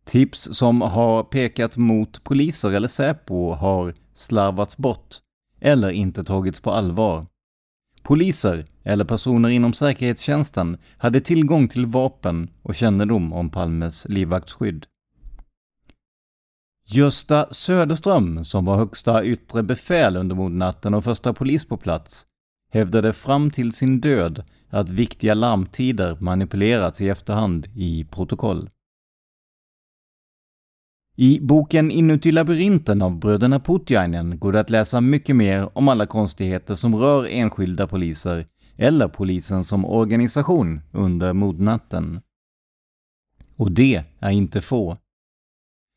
Tips 0.05 0.49
som 0.51 0.81
har 0.81 1.23
pekat 1.23 1.77
mot 1.77 2.23
poliser 2.23 2.71
eller 2.71 2.87
Säpo 2.87 3.53
har 3.53 3.93
slarvats 4.15 4.77
bort 4.77 5.15
eller 5.59 5.89
inte 5.89 6.23
tagits 6.23 6.61
på 6.61 6.71
allvar. 6.71 7.25
Poliser 8.03 8.65
eller 8.83 9.05
personer 9.05 9.49
inom 9.49 9.73
säkerhetstjänsten 9.73 10.77
hade 10.97 11.21
tillgång 11.21 11.67
till 11.67 11.85
vapen 11.85 12.49
och 12.61 12.75
kännedom 12.75 13.33
om 13.33 13.49
Palmes 13.49 14.05
livvaktsskydd. 14.09 14.85
Gösta 16.85 17.47
Söderström, 17.51 18.43
som 18.43 18.65
var 18.65 18.77
högsta 18.77 19.23
yttre 19.23 19.63
befäl 19.63 20.17
under 20.17 20.35
mordnatten 20.35 20.93
och 20.93 21.03
första 21.03 21.33
polis 21.33 21.65
på 21.65 21.77
plats, 21.77 22.25
hävdade 22.71 23.13
fram 23.13 23.51
till 23.51 23.73
sin 23.73 24.01
död 24.01 24.43
att 24.69 24.89
viktiga 24.89 25.33
larmtider 25.33 26.17
manipulerats 26.19 27.01
i 27.01 27.09
efterhand 27.09 27.67
i 27.75 28.03
protokoll. 28.03 28.69
I 31.21 31.39
boken 31.39 31.91
Inuti 31.91 32.31
labyrinten 32.31 33.01
av 33.01 33.19
bröderna 33.19 33.59
Putjainen 33.59 34.39
går 34.39 34.51
det 34.51 34.59
att 34.59 34.69
läsa 34.69 35.01
mycket 35.01 35.35
mer 35.35 35.77
om 35.77 35.87
alla 35.87 36.05
konstigheter 36.05 36.75
som 36.75 36.95
rör 36.95 37.25
enskilda 37.25 37.87
poliser 37.87 38.47
eller 38.77 39.07
polisen 39.07 39.63
som 39.63 39.85
organisation 39.85 40.81
under 40.91 41.33
mordnatten. 41.33 42.21
Och 43.55 43.71
det 43.71 44.03
är 44.19 44.29
inte 44.29 44.61
få. 44.61 44.97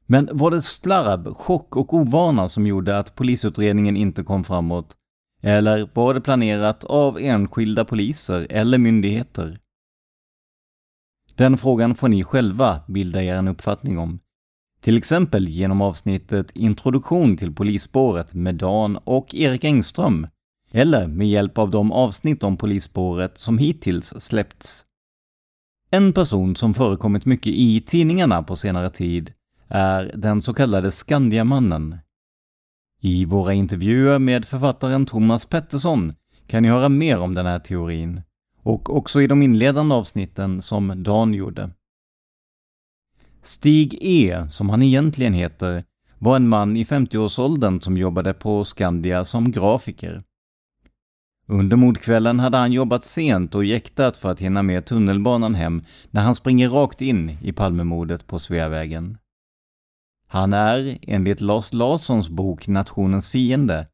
Men 0.06 0.28
var 0.32 0.50
det 0.50 0.62
slarv, 0.62 1.34
chock 1.34 1.76
och 1.76 1.94
ovana 1.94 2.48
som 2.48 2.66
gjorde 2.66 2.98
att 2.98 3.14
polisutredningen 3.14 3.96
inte 3.96 4.22
kom 4.22 4.44
framåt? 4.44 4.96
Eller 5.42 5.88
var 5.94 6.14
det 6.14 6.20
planerat 6.20 6.84
av 6.84 7.18
enskilda 7.18 7.84
poliser 7.84 8.46
eller 8.50 8.78
myndigheter? 8.78 9.58
Den 11.34 11.58
frågan 11.58 11.94
får 11.94 12.08
ni 12.08 12.24
själva 12.24 12.80
bilda 12.88 13.22
er 13.22 13.34
en 13.34 13.48
uppfattning 13.48 13.98
om. 13.98 14.18
Till 14.84 14.96
exempel 14.96 15.48
genom 15.48 15.82
avsnittet 15.82 16.50
Introduktion 16.54 17.36
till 17.36 17.54
polisspåret 17.54 18.34
med 18.34 18.54
Dan 18.54 18.96
och 18.96 19.34
Erik 19.34 19.64
Engström, 19.64 20.26
eller 20.70 21.06
med 21.06 21.28
hjälp 21.28 21.58
av 21.58 21.70
de 21.70 21.92
avsnitt 21.92 22.42
om 22.42 22.56
polisspåret 22.56 23.38
som 23.38 23.58
hittills 23.58 24.14
släppts. 24.18 24.84
En 25.90 26.12
person 26.12 26.56
som 26.56 26.74
förekommit 26.74 27.24
mycket 27.24 27.52
i 27.52 27.80
tidningarna 27.80 28.42
på 28.42 28.56
senare 28.56 28.90
tid 28.90 29.32
är 29.68 30.12
den 30.14 30.42
så 30.42 30.54
kallade 30.54 30.92
Skandiamannen. 30.92 31.98
I 33.00 33.24
våra 33.24 33.52
intervjuer 33.52 34.18
med 34.18 34.44
författaren 34.44 35.06
Thomas 35.06 35.46
Pettersson 35.46 36.12
kan 36.46 36.62
ni 36.62 36.68
höra 36.68 36.88
mer 36.88 37.18
om 37.18 37.34
den 37.34 37.46
här 37.46 37.58
teorin, 37.58 38.22
och 38.62 38.96
också 38.96 39.22
i 39.22 39.26
de 39.26 39.42
inledande 39.42 39.94
avsnitten 39.94 40.62
som 40.62 41.02
Dan 41.02 41.34
gjorde. 41.34 41.70
Stig 43.46 43.98
E, 44.00 44.46
som 44.50 44.70
han 44.70 44.82
egentligen 44.82 45.34
heter, 45.34 45.84
var 46.18 46.36
en 46.36 46.48
man 46.48 46.76
i 46.76 46.84
50-årsåldern 46.84 47.80
som 47.80 47.96
jobbade 47.96 48.34
på 48.34 48.64
Skandia 48.64 49.24
som 49.24 49.50
grafiker. 49.50 50.22
Under 51.46 51.76
mordkvällen 51.76 52.40
hade 52.40 52.56
han 52.56 52.72
jobbat 52.72 53.04
sent 53.04 53.54
och 53.54 53.64
jäktat 53.64 54.16
för 54.16 54.30
att 54.30 54.40
hinna 54.40 54.62
med 54.62 54.86
tunnelbanan 54.86 55.54
hem 55.54 55.82
när 56.10 56.22
han 56.22 56.34
springer 56.34 56.68
rakt 56.68 57.02
in 57.02 57.36
i 57.42 57.52
Palmemordet 57.52 58.26
på 58.26 58.38
Sveavägen. 58.38 59.18
Han 60.26 60.52
är, 60.52 60.98
enligt 61.02 61.40
Lars 61.40 61.72
Larssons 61.72 62.28
bok 62.28 62.66
Nationens 62.66 63.28
fiende, 63.28 63.86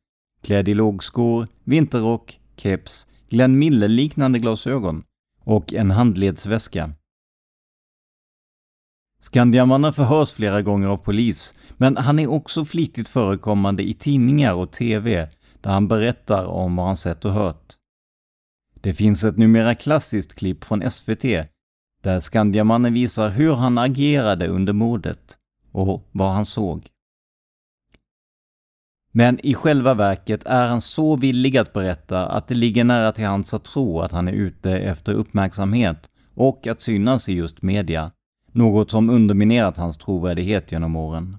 klädd 0.42 0.68
i 0.68 0.74
lågskor, 0.74 1.48
vinterrock, 1.64 2.40
keps, 2.56 3.08
Glenn 3.28 3.58
Miller-liknande 3.58 4.38
glasögon 4.38 5.02
och 5.44 5.74
en 5.74 5.90
handledsväska. 5.90 6.92
Skandiamannen 9.20 9.92
förhörs 9.92 10.32
flera 10.32 10.62
gånger 10.62 10.88
av 10.88 10.96
polis, 10.96 11.54
men 11.76 11.96
han 11.96 12.18
är 12.18 12.26
också 12.26 12.64
flitigt 12.64 13.08
förekommande 13.08 13.82
i 13.82 13.94
tidningar 13.94 14.54
och 14.54 14.72
TV, 14.72 15.28
där 15.60 15.70
han 15.70 15.88
berättar 15.88 16.44
om 16.44 16.76
vad 16.76 16.86
han 16.86 16.96
sett 16.96 17.24
och 17.24 17.32
hört. 17.32 17.74
Det 18.74 18.94
finns 18.94 19.24
ett 19.24 19.36
numera 19.36 19.74
klassiskt 19.74 20.34
klipp 20.34 20.64
från 20.64 20.90
SVT, 20.90 21.22
där 22.02 22.20
Skandiamannen 22.20 22.94
visar 22.94 23.30
hur 23.30 23.54
han 23.54 23.78
agerade 23.78 24.48
under 24.48 24.72
mordet 24.72 25.38
och 25.72 26.08
vad 26.12 26.32
han 26.32 26.46
såg. 26.46 26.88
Men 29.12 29.40
i 29.46 29.54
själva 29.54 29.94
verket 29.94 30.44
är 30.44 30.68
han 30.68 30.80
så 30.80 31.16
villig 31.16 31.56
att 31.56 31.72
berätta 31.72 32.26
att 32.26 32.48
det 32.48 32.54
ligger 32.54 32.84
nära 32.84 33.12
till 33.12 33.24
hands 33.24 33.54
att 33.54 33.64
tro 33.64 34.00
att 34.00 34.12
han 34.12 34.28
är 34.28 34.32
ute 34.32 34.72
efter 34.72 35.12
uppmärksamhet 35.12 36.10
och 36.34 36.66
att 36.66 36.80
synas 36.80 37.28
i 37.28 37.32
just 37.32 37.62
media, 37.62 38.12
något 38.52 38.90
som 38.90 39.10
underminerat 39.10 39.76
hans 39.76 39.96
trovärdighet 39.96 40.72
genom 40.72 40.96
åren. 40.96 41.38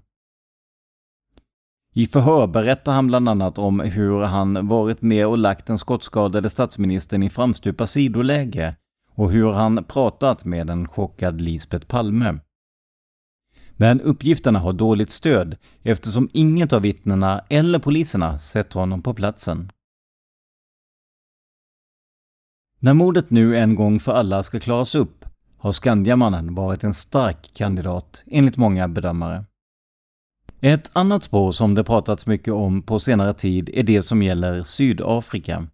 I 1.94 2.08
förhör 2.08 2.48
berättar 2.48 2.94
han 2.94 3.08
bland 3.08 3.30
annat 3.30 3.58
om 3.58 3.80
hur 3.80 4.24
han 4.24 4.68
varit 4.68 5.02
med 5.02 5.28
och 5.28 5.38
lagt 5.38 5.66
den 5.66 5.78
skottskadade 5.78 6.50
statsministern 6.50 7.24
i 7.24 7.30
framstupa 7.30 7.88
sidoläge 7.88 8.76
och 9.16 9.32
hur 9.32 9.52
han 9.52 9.84
pratat 9.84 10.46
med 10.46 10.70
en 10.70 10.88
chockad 10.88 11.42
Lisbet 11.42 11.88
Palme. 11.88 12.40
Men 13.72 14.02
uppgifterna 14.02 14.60
har 14.60 14.74
dåligt 14.74 15.12
stöd 15.12 15.58
eftersom 15.84 16.30
inget 16.34 16.74
av 16.74 16.82
vittnena 16.82 17.40
eller 17.50 17.80
poliserna 17.80 18.38
sett 18.38 18.74
honom 18.74 19.02
på 19.02 19.14
platsen. 19.14 19.72
När 22.80 22.94
mordet 22.94 23.30
nu 23.30 23.58
en 23.58 23.76
gång 23.76 24.00
för 24.00 24.12
alla 24.12 24.44
ska 24.44 24.60
klaras 24.60 24.96
upp 24.96 25.26
har 25.62 25.72
Skandiamannen 25.72 26.56
varit 26.56 26.84
en 26.84 26.94
stark 26.94 27.52
kandidat 27.54 28.24
enligt 28.28 28.58
många 28.58 28.88
bedömare. 28.88 29.46
Ett 30.62 30.92
annat 30.94 31.24
spår 31.24 31.52
som 31.52 31.76
det 31.76 31.84
pratats 31.84 32.26
mycket 32.26 32.54
om 32.54 32.82
på 32.82 33.00
senare 33.00 33.34
tid 33.34 33.70
är 33.74 33.84
det 33.84 34.04
som 34.04 34.24
gäller 34.24 34.64
Sydafrika. 34.64 35.68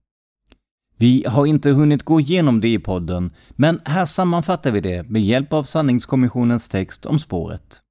Vi 0.97 1.25
har 1.27 1.45
inte 1.45 1.69
hunnit 1.69 2.03
gå 2.03 2.19
igenom 2.19 2.61
det 2.61 2.67
i 2.67 2.79
podden, 2.79 3.33
men 3.49 3.81
här 3.85 4.05
sammanfattar 4.05 4.71
vi 4.71 4.81
det 4.81 5.03
med 5.03 5.21
hjälp 5.21 5.53
av 5.53 5.63
Sanningskommissionens 5.63 6.69
text 6.69 7.05
om 7.05 7.19
spåret. 7.19 7.81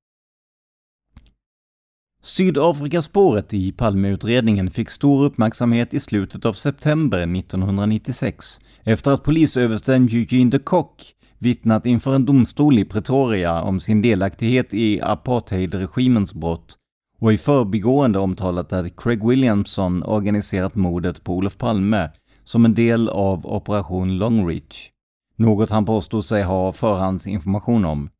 Sydafrikaspåret 2.22 3.54
i 3.54 3.72
Palmeutredningen 3.72 4.70
fick 4.70 4.90
stor 4.90 5.24
uppmärksamhet 5.24 5.94
i 5.94 6.00
slutet 6.00 6.44
av 6.44 6.52
september 6.52 7.18
1996 7.18 8.58
efter 8.84 9.10
att 9.10 9.22
polisöversten 9.22 10.08
Eugene 10.12 10.50
de 10.50 10.58
Kock 10.58 11.15
vittnat 11.38 11.86
inför 11.86 12.14
en 12.14 12.24
domstol 12.24 12.78
i 12.78 12.84
Pretoria 12.84 13.62
om 13.62 13.80
sin 13.80 14.02
delaktighet 14.02 14.74
i 14.74 15.00
apartheidregimens 15.00 16.34
brott 16.34 16.76
och 17.18 17.32
i 17.32 17.38
förbigående 17.38 18.18
omtalat 18.18 18.72
att 18.72 18.96
Craig 18.96 19.28
Williamson 19.28 20.02
organiserat 20.02 20.74
mordet 20.74 21.24
på 21.24 21.36
Olof 21.36 21.58
Palme 21.58 22.10
som 22.44 22.64
en 22.64 22.74
del 22.74 23.08
av 23.08 23.46
Operation 23.46 24.18
Longreach, 24.18 24.90
något 25.36 25.70
han 25.70 25.84
påstod 25.84 26.24
sig 26.24 26.42
ha 26.42 26.72
förhandsinformation 26.72 27.84
om. 27.84 28.10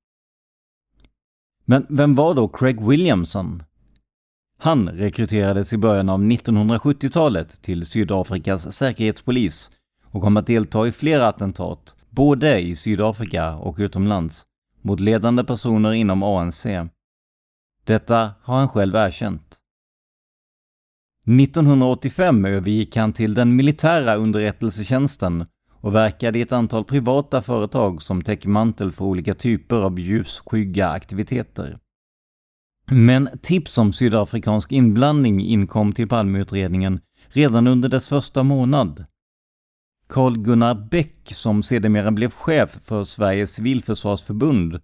Men 1.65 1.87
vem 1.89 2.15
var 2.15 2.35
då 2.35 2.49
Craig 2.49 2.89
Williamson? 2.89 3.63
Han 4.59 4.89
rekryterades 4.89 5.73
i 5.73 5.79
början 5.79 6.09
av 6.09 6.21
1970-talet 6.21 7.63
till 7.63 7.87
Sydafrikas 7.87 8.77
säkerhetspolis 8.77 9.71
och 10.05 10.23
kom 10.23 10.37
att 10.37 10.47
delta 10.47 10.87
i 10.87 10.93
flera 10.93 11.29
attentat, 11.29 11.97
både 12.17 12.61
i 12.61 12.77
Sydafrika 12.77 13.55
och 13.55 13.77
utomlands, 13.79 14.45
mot 14.83 15.01
ledande 15.01 15.45
personer 15.45 15.93
inom 15.93 16.23
ANC. 16.23 16.67
Detta 17.85 18.31
har 18.43 18.59
han 18.59 18.69
själv 18.69 18.95
erkänt. 18.95 19.57
1985 21.41 22.45
övergick 22.45 22.97
han 22.97 23.13
till 23.13 23.35
den 23.35 23.57
militära 23.57 24.15
underrättelsetjänsten 24.15 25.47
och 25.71 25.95
verkade 25.95 26.39
i 26.39 26.43
ett 26.43 26.53
antal 26.53 26.85
privata 26.85 27.43
företag 27.43 28.03
som 28.03 28.23
täckmantel 28.23 28.93
för 28.93 29.05
olika 29.05 29.35
typer 29.35 29.77
av 29.77 30.01
ljusskygga 30.01 30.89
aktiviteter. 30.89 31.79
Men 32.91 33.29
tips 33.43 33.79
om 33.79 33.93
sydafrikansk 33.93 34.73
inblandning 34.73 35.41
inkom 35.41 35.93
till 35.93 36.09
Palmeutredningen 36.09 37.01
redan 37.29 37.67
under 37.67 37.89
dess 37.89 38.09
första 38.09 38.43
månad. 38.43 39.05
Carl 40.09 40.39
Gunnar 40.39 40.75
Bäck, 40.91 41.33
som 41.35 41.63
sedermera 41.63 42.11
blev 42.11 42.31
chef 42.31 42.79
för 42.83 43.05
Sveriges 43.05 43.55
civilförsvarsförbund, 43.55 44.81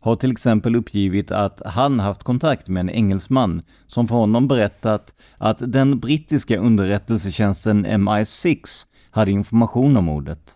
har 0.00 0.16
till 0.16 0.32
exempel 0.32 0.76
uppgivit 0.76 1.30
att 1.30 1.62
han 1.64 2.00
haft 2.00 2.22
kontakt 2.22 2.68
med 2.68 2.80
en 2.80 2.90
engelsman 2.90 3.62
som 3.86 4.08
för 4.08 4.16
honom 4.16 4.48
berättat 4.48 5.14
att 5.38 5.72
den 5.72 6.00
brittiska 6.00 6.58
underrättelsetjänsten 6.58 7.86
MI6 7.86 8.86
hade 9.10 9.30
information 9.30 9.96
om 9.96 10.04
mordet. 10.04 10.54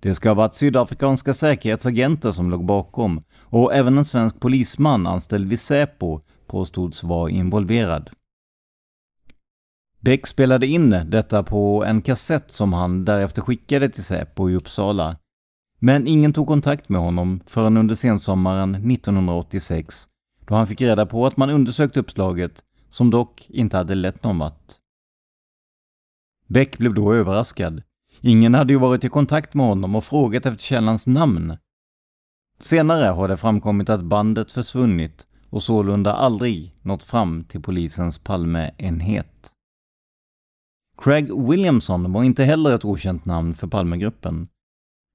Det 0.00 0.14
ska 0.14 0.28
ha 0.28 0.34
varit 0.34 0.54
sydafrikanska 0.54 1.34
säkerhetsagenter 1.34 2.32
som 2.32 2.50
låg 2.50 2.64
bakom 2.64 3.20
och 3.40 3.74
även 3.74 3.98
en 3.98 4.04
svensk 4.04 4.40
polisman 4.40 5.06
anställd 5.06 5.48
vid 5.48 5.60
Säpo 5.60 6.20
påstods 6.46 7.04
vara 7.04 7.30
involverad. 7.30 8.10
Beck 10.04 10.26
spelade 10.26 10.66
in 10.66 10.90
detta 10.90 11.42
på 11.42 11.84
en 11.84 12.02
kassett 12.02 12.52
som 12.52 12.72
han 12.72 13.04
därefter 13.04 13.42
skickade 13.42 13.88
till 13.88 14.04
Säpo 14.04 14.50
i 14.50 14.54
Uppsala. 14.54 15.16
Men 15.78 16.06
ingen 16.06 16.32
tog 16.32 16.46
kontakt 16.46 16.88
med 16.88 17.00
honom 17.00 17.40
förrän 17.46 17.76
under 17.76 17.94
sensommaren 17.94 18.74
1986 18.74 20.08
då 20.46 20.54
han 20.54 20.66
fick 20.66 20.80
reda 20.80 21.06
på 21.06 21.26
att 21.26 21.36
man 21.36 21.50
undersökt 21.50 21.96
uppslaget, 21.96 22.64
som 22.88 23.10
dock 23.10 23.46
inte 23.48 23.76
hade 23.76 23.94
lett 23.94 24.22
någon 24.22 24.38
vart. 24.38 24.72
Beck 26.46 26.78
blev 26.78 26.94
då 26.94 27.14
överraskad. 27.14 27.82
Ingen 28.20 28.54
hade 28.54 28.72
ju 28.72 28.78
varit 28.78 29.04
i 29.04 29.08
kontakt 29.08 29.54
med 29.54 29.66
honom 29.66 29.96
och 29.96 30.04
frågat 30.04 30.46
efter 30.46 30.64
källans 30.64 31.06
namn. 31.06 31.56
Senare 32.58 33.06
har 33.06 33.28
det 33.28 33.36
framkommit 33.36 33.90
att 33.90 34.02
bandet 34.02 34.52
försvunnit 34.52 35.26
och 35.50 35.62
sålunda 35.62 36.12
aldrig 36.12 36.74
nått 36.82 37.02
fram 37.02 37.44
till 37.44 37.62
polisens 37.62 38.18
Palmeenhet. 38.18 39.53
Craig 41.04 41.48
Williamson 41.48 42.12
var 42.12 42.24
inte 42.24 42.44
heller 42.44 42.74
ett 42.74 42.84
okänt 42.84 43.24
namn 43.24 43.54
för 43.54 43.66
Palmegruppen. 43.66 44.48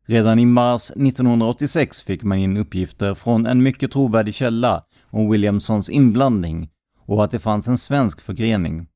Redan 0.05 0.39
i 0.39 0.45
mars 0.45 0.91
1986 0.91 2.01
fick 2.01 2.23
man 2.23 2.37
in 2.37 2.57
uppgifter 2.57 3.15
från 3.15 3.45
en 3.45 3.63
mycket 3.63 3.91
trovärdig 3.91 4.33
källa 4.33 4.83
om 5.03 5.31
Williamsons 5.31 5.89
inblandning 5.89 6.69
och 7.05 7.23
att 7.23 7.31
det 7.31 7.39
fanns 7.39 7.67
en 7.67 7.77
svensk 7.77 8.21
förgrening. 8.21 8.87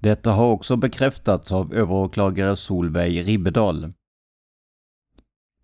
Detta 0.00 0.32
har 0.32 0.46
också 0.46 0.76
bekräftats 0.76 1.52
av 1.52 1.74
överåklagare 1.74 2.56
Solveig 2.56 3.28
Ribbedal. 3.28 3.92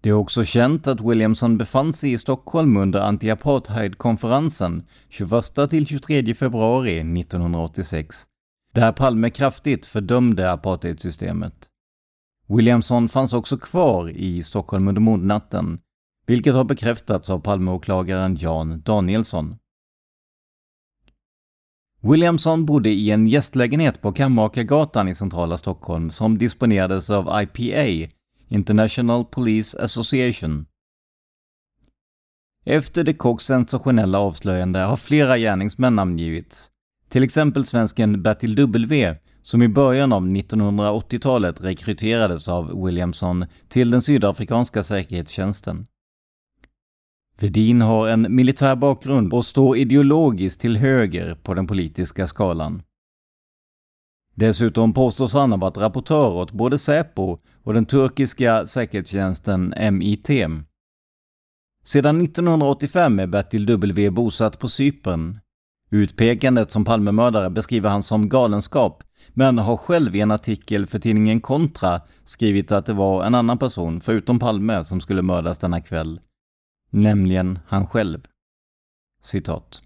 Det 0.00 0.08
är 0.08 0.12
också 0.12 0.44
känt 0.44 0.86
att 0.86 1.00
Williamson 1.00 1.58
befann 1.58 1.92
sig 1.92 2.12
i 2.12 2.18
Stockholm 2.18 2.76
under 2.76 3.00
anti-apartheid-konferensen 3.00 4.82
21-23 5.10 6.34
februari 6.34 6.98
1986, 6.98 8.26
där 8.72 8.92
Palme 8.92 9.30
kraftigt 9.30 9.86
fördömde 9.86 10.52
apartheidsystemet. 10.52 11.68
Williamson 12.46 13.08
fanns 13.08 13.32
också 13.32 13.58
kvar 13.58 14.10
i 14.10 14.42
Stockholm 14.42 14.88
under 14.88 15.00
mordnatten, 15.00 15.80
vilket 16.26 16.54
har 16.54 16.64
bekräftats 16.64 17.30
av 17.30 17.40
Palmeåklagaren 17.40 18.36
Jan 18.40 18.80
Danielsson. 18.80 19.56
Williamson 22.00 22.66
bodde 22.66 22.90
i 22.90 23.10
en 23.10 23.26
gästlägenhet 23.26 24.02
på 24.02 24.12
Kammakargatan 24.12 25.08
i 25.08 25.14
centrala 25.14 25.58
Stockholm 25.58 26.10
som 26.10 26.38
disponerades 26.38 27.10
av 27.10 27.42
IPA, 27.42 28.12
International 28.48 29.24
Police 29.24 29.82
Association. 29.82 30.66
Efter 32.64 33.04
de 33.04 33.14
Kocks 33.14 33.44
sensationella 33.44 34.18
avslöjande 34.18 34.78
har 34.78 34.96
flera 34.96 35.38
gärningsmän 35.38 35.96
namngivits. 35.96 36.70
Till 37.08 37.22
exempel 37.22 37.66
svensken 37.66 38.22
Bertil 38.22 38.54
W, 38.54 39.16
som 39.42 39.62
i 39.62 39.68
början 39.68 40.12
av 40.12 40.22
1980-talet 40.22 41.60
rekryterades 41.60 42.48
av 42.48 42.84
Williamson 42.84 43.46
till 43.68 43.90
den 43.90 44.02
sydafrikanska 44.02 44.82
säkerhetstjänsten. 44.82 45.86
Vedin 47.40 47.80
har 47.80 48.08
en 48.08 48.34
militär 48.34 48.76
bakgrund 48.76 49.32
och 49.32 49.46
står 49.46 49.76
ideologiskt 49.76 50.60
till 50.60 50.76
höger 50.76 51.34
på 51.34 51.54
den 51.54 51.66
politiska 51.66 52.28
skalan. 52.28 52.82
Dessutom 54.34 54.92
påstås 54.92 55.32
han 55.32 55.50
ha 55.50 55.58
varit 55.58 55.76
rapportör 55.76 56.28
åt 56.28 56.52
både 56.52 56.78
Säpo 56.78 57.38
och 57.62 57.74
den 57.74 57.86
turkiska 57.86 58.66
säkerhetstjänsten 58.66 59.74
MIT. 59.92 60.30
Sedan 61.82 62.20
1985 62.20 63.18
är 63.18 63.26
Bertil 63.26 63.66
W 63.66 64.10
bosatt 64.10 64.58
på 64.58 64.68
Cypern. 64.68 65.38
Utpekandet 65.90 66.70
som 66.70 66.84
Palmemördare 66.84 67.50
beskriver 67.50 67.90
han 67.90 68.02
som 68.02 68.28
galenskap, 68.28 69.02
men 69.28 69.58
har 69.58 69.76
själv 69.76 70.16
i 70.16 70.20
en 70.20 70.30
artikel 70.30 70.86
för 70.86 70.98
tidningen 70.98 71.40
Kontra 71.40 72.00
skrivit 72.24 72.72
att 72.72 72.86
det 72.86 72.92
var 72.92 73.24
en 73.24 73.34
annan 73.34 73.58
person, 73.58 74.00
förutom 74.00 74.38
Palme, 74.38 74.84
som 74.84 75.00
skulle 75.00 75.22
mördas 75.22 75.58
denna 75.58 75.80
kväll. 75.80 76.20
Nämligen 76.90 77.58
han 77.66 77.86
själv. 77.86 78.20
Citat. 79.22 79.82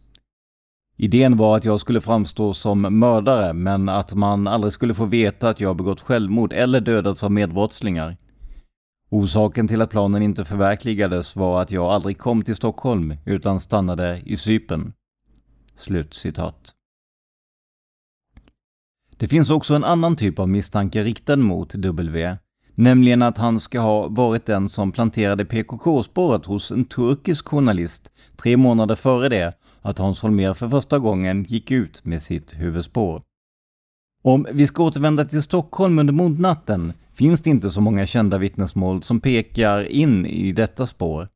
Idén 0.96 1.36
var 1.36 1.56
att 1.56 1.64
jag 1.64 1.80
skulle 1.80 2.00
framstå 2.00 2.54
som 2.54 2.98
mördare, 2.98 3.52
men 3.52 3.88
att 3.88 4.14
man 4.14 4.46
aldrig 4.46 4.72
skulle 4.72 4.94
få 4.94 5.04
veta 5.04 5.48
att 5.48 5.60
jag 5.60 5.76
begått 5.76 6.00
självmord 6.00 6.52
eller 6.52 6.80
dödats 6.80 7.24
av 7.24 7.32
medbrottslingar. 7.32 8.16
Orsaken 9.10 9.68
till 9.68 9.82
att 9.82 9.90
planen 9.90 10.22
inte 10.22 10.44
förverkligades 10.44 11.36
var 11.36 11.62
att 11.62 11.70
jag 11.70 11.84
aldrig 11.84 12.18
kom 12.18 12.42
till 12.42 12.56
Stockholm, 12.56 13.16
utan 13.24 13.60
stannade 13.60 14.22
i 14.24 14.36
Sypen. 14.36 14.92
Slutcitat. 15.82 16.74
Det 19.16 19.28
finns 19.28 19.50
också 19.50 19.74
en 19.74 19.84
annan 19.84 20.16
typ 20.16 20.38
av 20.38 20.48
misstanke 20.48 21.02
riktad 21.02 21.36
mot 21.36 21.74
W, 21.74 22.36
nämligen 22.74 23.22
att 23.22 23.38
han 23.38 23.60
ska 23.60 23.80
ha 23.80 24.08
varit 24.08 24.46
den 24.46 24.68
som 24.68 24.92
planterade 24.92 25.44
PKK-spåret 25.44 26.46
hos 26.46 26.70
en 26.70 26.84
turkisk 26.84 27.48
journalist 27.48 28.12
tre 28.36 28.56
månader 28.56 28.94
före 28.94 29.28
det 29.28 29.52
att 29.80 29.98
Hans 29.98 30.22
Holmér 30.22 30.54
för 30.54 30.68
första 30.68 30.98
gången 30.98 31.44
gick 31.44 31.70
ut 31.70 32.04
med 32.04 32.22
sitt 32.22 32.54
huvudspår. 32.54 33.22
Om 34.22 34.46
vi 34.52 34.66
ska 34.66 34.84
återvända 34.84 35.24
till 35.24 35.42
Stockholm 35.42 35.98
under 35.98 36.12
mordnatten 36.12 36.92
finns 37.14 37.42
det 37.42 37.50
inte 37.50 37.70
så 37.70 37.80
många 37.80 38.06
kända 38.06 38.38
vittnesmål 38.38 39.02
som 39.02 39.20
pekar 39.20 39.84
in 39.84 40.26
i 40.26 40.52
detta 40.52 40.86
spår. 40.86 41.28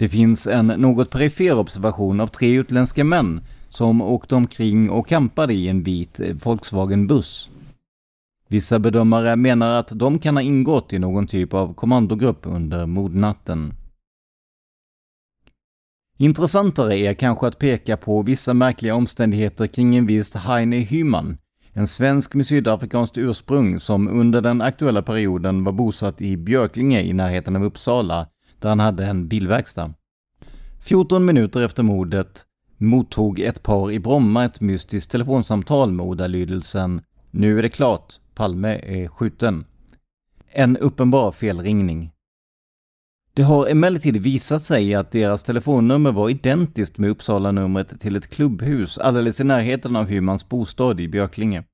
Det 0.00 0.08
finns 0.08 0.46
en 0.46 0.66
något 0.66 1.10
perifer 1.10 1.58
observation 1.58 2.20
av 2.20 2.26
tre 2.26 2.52
utländska 2.52 3.04
män 3.04 3.40
som 3.68 4.02
åkte 4.02 4.34
omkring 4.34 4.90
och 4.90 5.08
campade 5.08 5.54
i 5.54 5.68
en 5.68 5.82
vit 5.82 6.20
eh, 6.20 6.34
Volkswagen-buss. 6.34 7.50
Vissa 8.48 8.78
bedömare 8.78 9.36
menar 9.36 9.78
att 9.78 9.88
de 9.88 10.18
kan 10.18 10.36
ha 10.36 10.42
ingått 10.42 10.92
i 10.92 10.98
någon 10.98 11.26
typ 11.26 11.54
av 11.54 11.74
kommandogrupp 11.74 12.40
under 12.42 12.86
mordnatten. 12.86 13.74
Intressantare 16.16 16.98
är 16.98 17.14
kanske 17.14 17.46
att 17.46 17.58
peka 17.58 17.96
på 17.96 18.22
vissa 18.22 18.54
märkliga 18.54 18.94
omständigheter 18.94 19.66
kring 19.66 19.96
en 19.96 20.06
viss 20.06 20.34
Heine 20.34 20.76
Hyman, 20.76 21.38
en 21.72 21.86
svensk 21.86 22.34
med 22.34 22.46
sydafrikanskt 22.46 23.18
ursprung 23.18 23.80
som 23.80 24.08
under 24.08 24.40
den 24.40 24.60
aktuella 24.60 25.02
perioden 25.02 25.64
var 25.64 25.72
bosatt 25.72 26.20
i 26.20 26.36
Björklinge 26.36 27.02
i 27.02 27.12
närheten 27.12 27.56
av 27.56 27.64
Uppsala, 27.64 28.26
där 28.60 28.68
han 28.68 28.80
hade 28.80 29.06
en 29.06 29.28
bilverkstad. 29.28 29.94
14 30.80 31.24
minuter 31.24 31.60
efter 31.60 31.82
mordet 31.82 32.46
mottog 32.76 33.40
ett 33.40 33.62
par 33.62 33.90
i 33.92 33.98
Bromma 33.98 34.44
ett 34.44 34.60
mystiskt 34.60 35.10
telefonsamtal 35.10 35.92
med 35.92 36.06
ordalydelsen 36.06 37.02
”Nu 37.30 37.58
är 37.58 37.62
det 37.62 37.68
klart, 37.68 38.14
Palme 38.34 38.80
är 38.82 39.08
skjuten”. 39.08 39.64
En 40.52 40.76
uppenbar 40.76 41.32
felringning. 41.32 42.12
Det 43.34 43.42
har 43.42 43.66
emellertid 43.66 44.16
visat 44.16 44.62
sig 44.62 44.94
att 44.94 45.10
deras 45.10 45.42
telefonnummer 45.42 46.12
var 46.12 46.28
identiskt 46.28 46.98
med 46.98 47.10
Uppsala-numret 47.10 48.00
till 48.00 48.16
ett 48.16 48.30
klubbhus 48.30 48.98
alldeles 48.98 49.40
i 49.40 49.44
närheten 49.44 49.96
av 49.96 50.06
Hymans 50.06 50.48
bostad 50.48 51.00
i 51.00 51.08
Björklinge. 51.08 51.64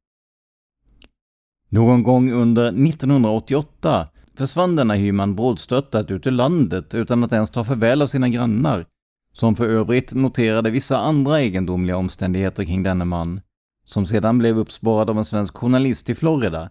Någon 1.68 2.02
gång 2.02 2.32
under 2.32 2.66
1988 2.66 4.08
försvann 4.38 4.76
denna 4.76 4.94
Hyman 4.94 5.36
brådstörtat 5.36 6.10
ut 6.10 6.26
ur 6.26 6.30
landet 6.30 6.94
utan 6.94 7.24
att 7.24 7.32
ens 7.32 7.50
ta 7.50 7.64
farväl 7.64 8.02
av 8.02 8.06
sina 8.06 8.28
grannar, 8.28 8.86
som 9.32 9.56
för 9.56 9.68
övrigt 9.68 10.14
noterade 10.14 10.70
vissa 10.70 10.98
andra 10.98 11.40
egendomliga 11.40 11.96
omständigheter 11.96 12.64
kring 12.64 12.82
denne 12.82 13.04
man, 13.04 13.40
som 13.84 14.06
sedan 14.06 14.38
blev 14.38 14.58
uppspårad 14.58 15.10
av 15.10 15.18
en 15.18 15.24
svensk 15.24 15.56
journalist 15.56 16.10
i 16.10 16.14
Florida, 16.14 16.70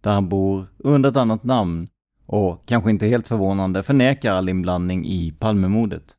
där 0.00 0.10
han 0.10 0.28
bor 0.28 0.66
under 0.78 1.10
ett 1.10 1.16
annat 1.16 1.44
namn 1.44 1.88
och, 2.26 2.66
kanske 2.66 2.90
inte 2.90 3.06
helt 3.06 3.28
förvånande, 3.28 3.82
förnekar 3.82 4.32
all 4.32 4.48
inblandning 4.48 5.06
i 5.06 5.32
Palmemordet. 5.32 6.16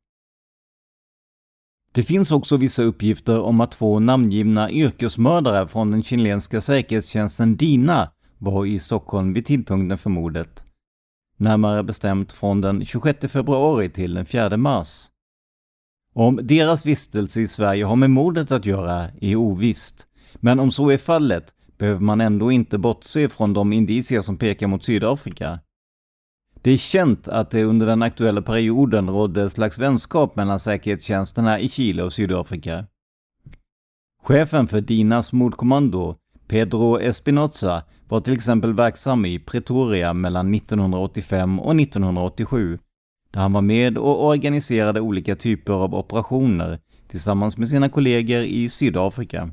Det 1.92 2.04
finns 2.04 2.32
också 2.32 2.58
vissa 2.58 2.84
uppgifter 2.84 3.42
om 3.42 3.62
att 3.62 3.72
två 3.72 4.00
namngivna 4.00 4.72
yrkesmördare 4.72 5.68
från 5.68 5.92
den 5.92 6.04
chilenska 6.04 6.62
säkerhetstjänsten 6.62 7.58
DINA 7.58 8.12
var 8.38 8.66
i 8.66 8.80
Stockholm 8.80 9.34
vid 9.34 9.46
tidpunkten 9.46 9.98
för 9.98 10.10
mordet. 10.10 10.67
Närmare 11.38 11.84
bestämt 11.84 12.32
från 12.32 12.62
den 12.62 12.86
26 12.86 13.32
februari 13.32 13.90
till 13.90 14.14
den 14.14 14.26
4 14.26 14.58
mars. 14.58 15.06
Om 16.14 16.40
deras 16.44 16.86
vistelse 16.86 17.42
i 17.42 17.48
Sverige 17.48 17.86
har 17.86 17.96
med 17.96 18.10
mordet 18.10 18.52
att 18.52 18.66
göra 18.66 19.10
är 19.22 19.36
ovisst, 19.36 20.08
men 20.36 20.60
om 20.60 20.72
så 20.72 20.90
är 20.90 20.98
fallet 20.98 21.54
behöver 21.78 22.02
man 22.02 22.22
ändå 22.22 22.52
inte 22.52 22.78
bortse 22.78 23.30
från 23.30 23.54
de 23.54 23.74
indicier 23.74 24.22
som 24.22 24.38
pekar 24.38 24.68
mot 24.68 24.84
Sydafrika. 24.84 25.60
Det 26.62 26.72
är 26.72 26.78
känt 26.78 27.28
att 27.28 27.52
det 27.52 27.64
under 27.64 27.88
den 27.88 28.04
aktuella 28.04 28.42
perioden 28.42 29.10
rådde 29.10 29.44
ett 29.44 29.52
slags 29.52 29.78
vänskap 29.78 30.36
mellan 30.36 30.60
säkerhetstjänsterna 30.60 31.60
i 31.60 31.70
Chile 31.70 32.04
och 32.04 32.14
Sydafrika. 32.14 32.86
Chefen 34.24 34.68
för 34.68 34.82
Dinas 34.82 35.34
mordkommando, 35.34 36.16
Pedro 36.48 37.00
Espinoza, 37.00 37.84
var 38.10 38.22
till 38.22 38.34
exempel 38.34 38.74
verksam 38.74 39.26
i 39.26 39.40
Pretoria 39.40 40.14
mellan 40.14 40.54
1985 40.54 41.60
och 41.60 41.76
1987, 41.82 42.80
där 43.32 43.42
han 43.42 43.54
var 43.54 43.62
med 43.62 43.98
och 43.98 44.26
organiserade 44.26 45.02
olika 45.02 45.36
typer 45.36 45.74
av 45.74 45.96
operationer 45.96 46.80
tillsammans 47.08 47.58
med 47.58 47.70
sina 47.70 47.90
kollegor 47.90 48.42
i 48.42 48.70
Sydafrika. 48.70 49.50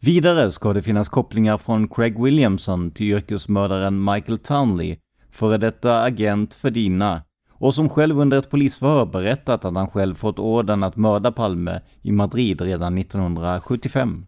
Vidare 0.00 0.52
ska 0.52 0.72
det 0.72 0.82
finnas 0.82 1.08
kopplingar 1.08 1.58
från 1.58 1.88
Craig 1.88 2.22
Williamson 2.22 2.90
till 2.90 3.06
yrkesmördaren 3.06 4.04
Michael 4.04 4.38
Townley, 4.38 4.96
före 5.30 5.58
detta 5.58 6.02
agent 6.02 6.54
för 6.54 6.70
Dina, 6.70 7.22
och 7.50 7.74
som 7.74 7.88
själv 7.88 8.20
under 8.20 8.38
ett 8.38 8.50
polisförhör 8.50 9.06
berättat 9.06 9.64
att 9.64 9.74
han 9.74 9.88
själv 9.88 10.14
fått 10.14 10.38
orden 10.38 10.82
att 10.82 10.96
mörda 10.96 11.32
Palme 11.32 11.80
i 12.02 12.12
Madrid 12.12 12.60
redan 12.60 12.98
1975. 12.98 14.27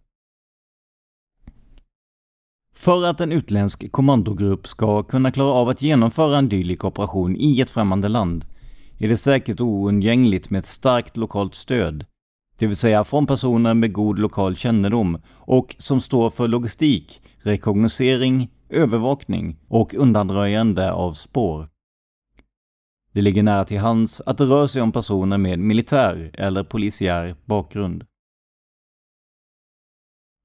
För 2.74 3.04
att 3.04 3.20
en 3.20 3.32
utländsk 3.32 3.92
kommandogrupp 3.92 4.68
ska 4.68 5.02
kunna 5.02 5.30
klara 5.30 5.52
av 5.52 5.68
att 5.68 5.82
genomföra 5.82 6.38
en 6.38 6.48
dylik 6.48 6.84
operation 6.84 7.36
i 7.36 7.60
ett 7.60 7.70
främmande 7.70 8.08
land 8.08 8.44
är 8.98 9.08
det 9.08 9.16
säkert 9.16 9.60
oundgängligt 9.60 10.50
med 10.50 10.58
ett 10.58 10.66
starkt 10.66 11.16
lokalt 11.16 11.54
stöd, 11.54 12.04
det 12.60 12.66
vill 12.66 12.76
säga 12.76 13.04
från 13.04 13.26
personer 13.26 13.74
med 13.74 13.92
god 13.92 14.18
lokal 14.18 14.56
kännedom 14.56 15.18
och 15.28 15.76
som 15.78 16.00
står 16.00 16.30
för 16.30 16.48
logistik, 16.48 17.22
rekognosering, 17.38 18.50
övervakning 18.68 19.56
och 19.68 19.94
undanröjande 19.94 20.92
av 20.92 21.12
spår. 21.12 21.68
Det 23.12 23.22
ligger 23.22 23.42
nära 23.42 23.64
till 23.64 23.78
hands 23.78 24.20
att 24.26 24.38
det 24.38 24.44
rör 24.44 24.66
sig 24.66 24.82
om 24.82 24.92
personer 24.92 25.38
med 25.38 25.58
militär 25.58 26.30
eller 26.34 26.64
polisiär 26.64 27.36
bakgrund. 27.44 28.04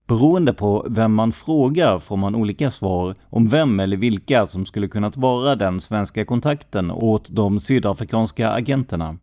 Beroende 0.07 0.53
på 0.53 0.87
vem 0.89 1.13
man 1.13 1.31
frågar 1.31 1.99
får 1.99 2.17
man 2.17 2.35
olika 2.35 2.71
svar 2.71 3.15
om 3.29 3.45
vem 3.45 3.79
eller 3.79 3.97
vilka 3.97 4.47
som 4.47 4.65
skulle 4.65 4.87
kunnat 4.87 5.17
vara 5.17 5.55
den 5.55 5.81
svenska 5.81 6.25
kontakten 6.25 6.91
åt 6.91 7.29
de 7.29 7.59
sydafrikanska 7.59 8.51
agenterna. 8.51 9.17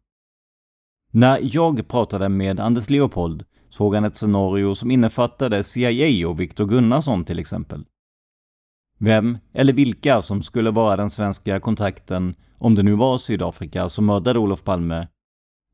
När 1.12 1.39
jag 1.43 1.89
pratade 1.89 2.28
med 2.28 2.61
Anders 2.61 2.91
Leopold 2.91 3.45
såg 3.70 3.95
han 3.95 4.05
ett 4.05 4.16
scenario 4.16 4.74
som 4.74 4.91
innefattade 4.91 5.64
CIA 5.64 6.28
och 6.28 6.41
Viktor 6.41 6.66
Gunnarsson 6.66 7.24
till 7.24 7.39
exempel. 7.39 7.85
Vem 8.99 9.39
eller 9.53 9.72
vilka 9.72 10.22
som 10.22 10.43
skulle 10.43 10.70
vara 10.70 10.97
den 10.97 11.11
svenska 11.11 11.61
kontakten, 11.61 12.35
om 12.59 12.74
det 12.74 12.83
nu 12.83 12.95
var 12.95 13.18
Sydafrika 13.18 13.89
som 13.89 14.07
mördade 14.07 14.39
Olof 14.39 14.64
Palme, 14.64 15.09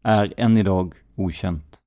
är 0.03 0.35
än 0.37 0.57
idag 0.57 0.95
okänt. 1.17 1.83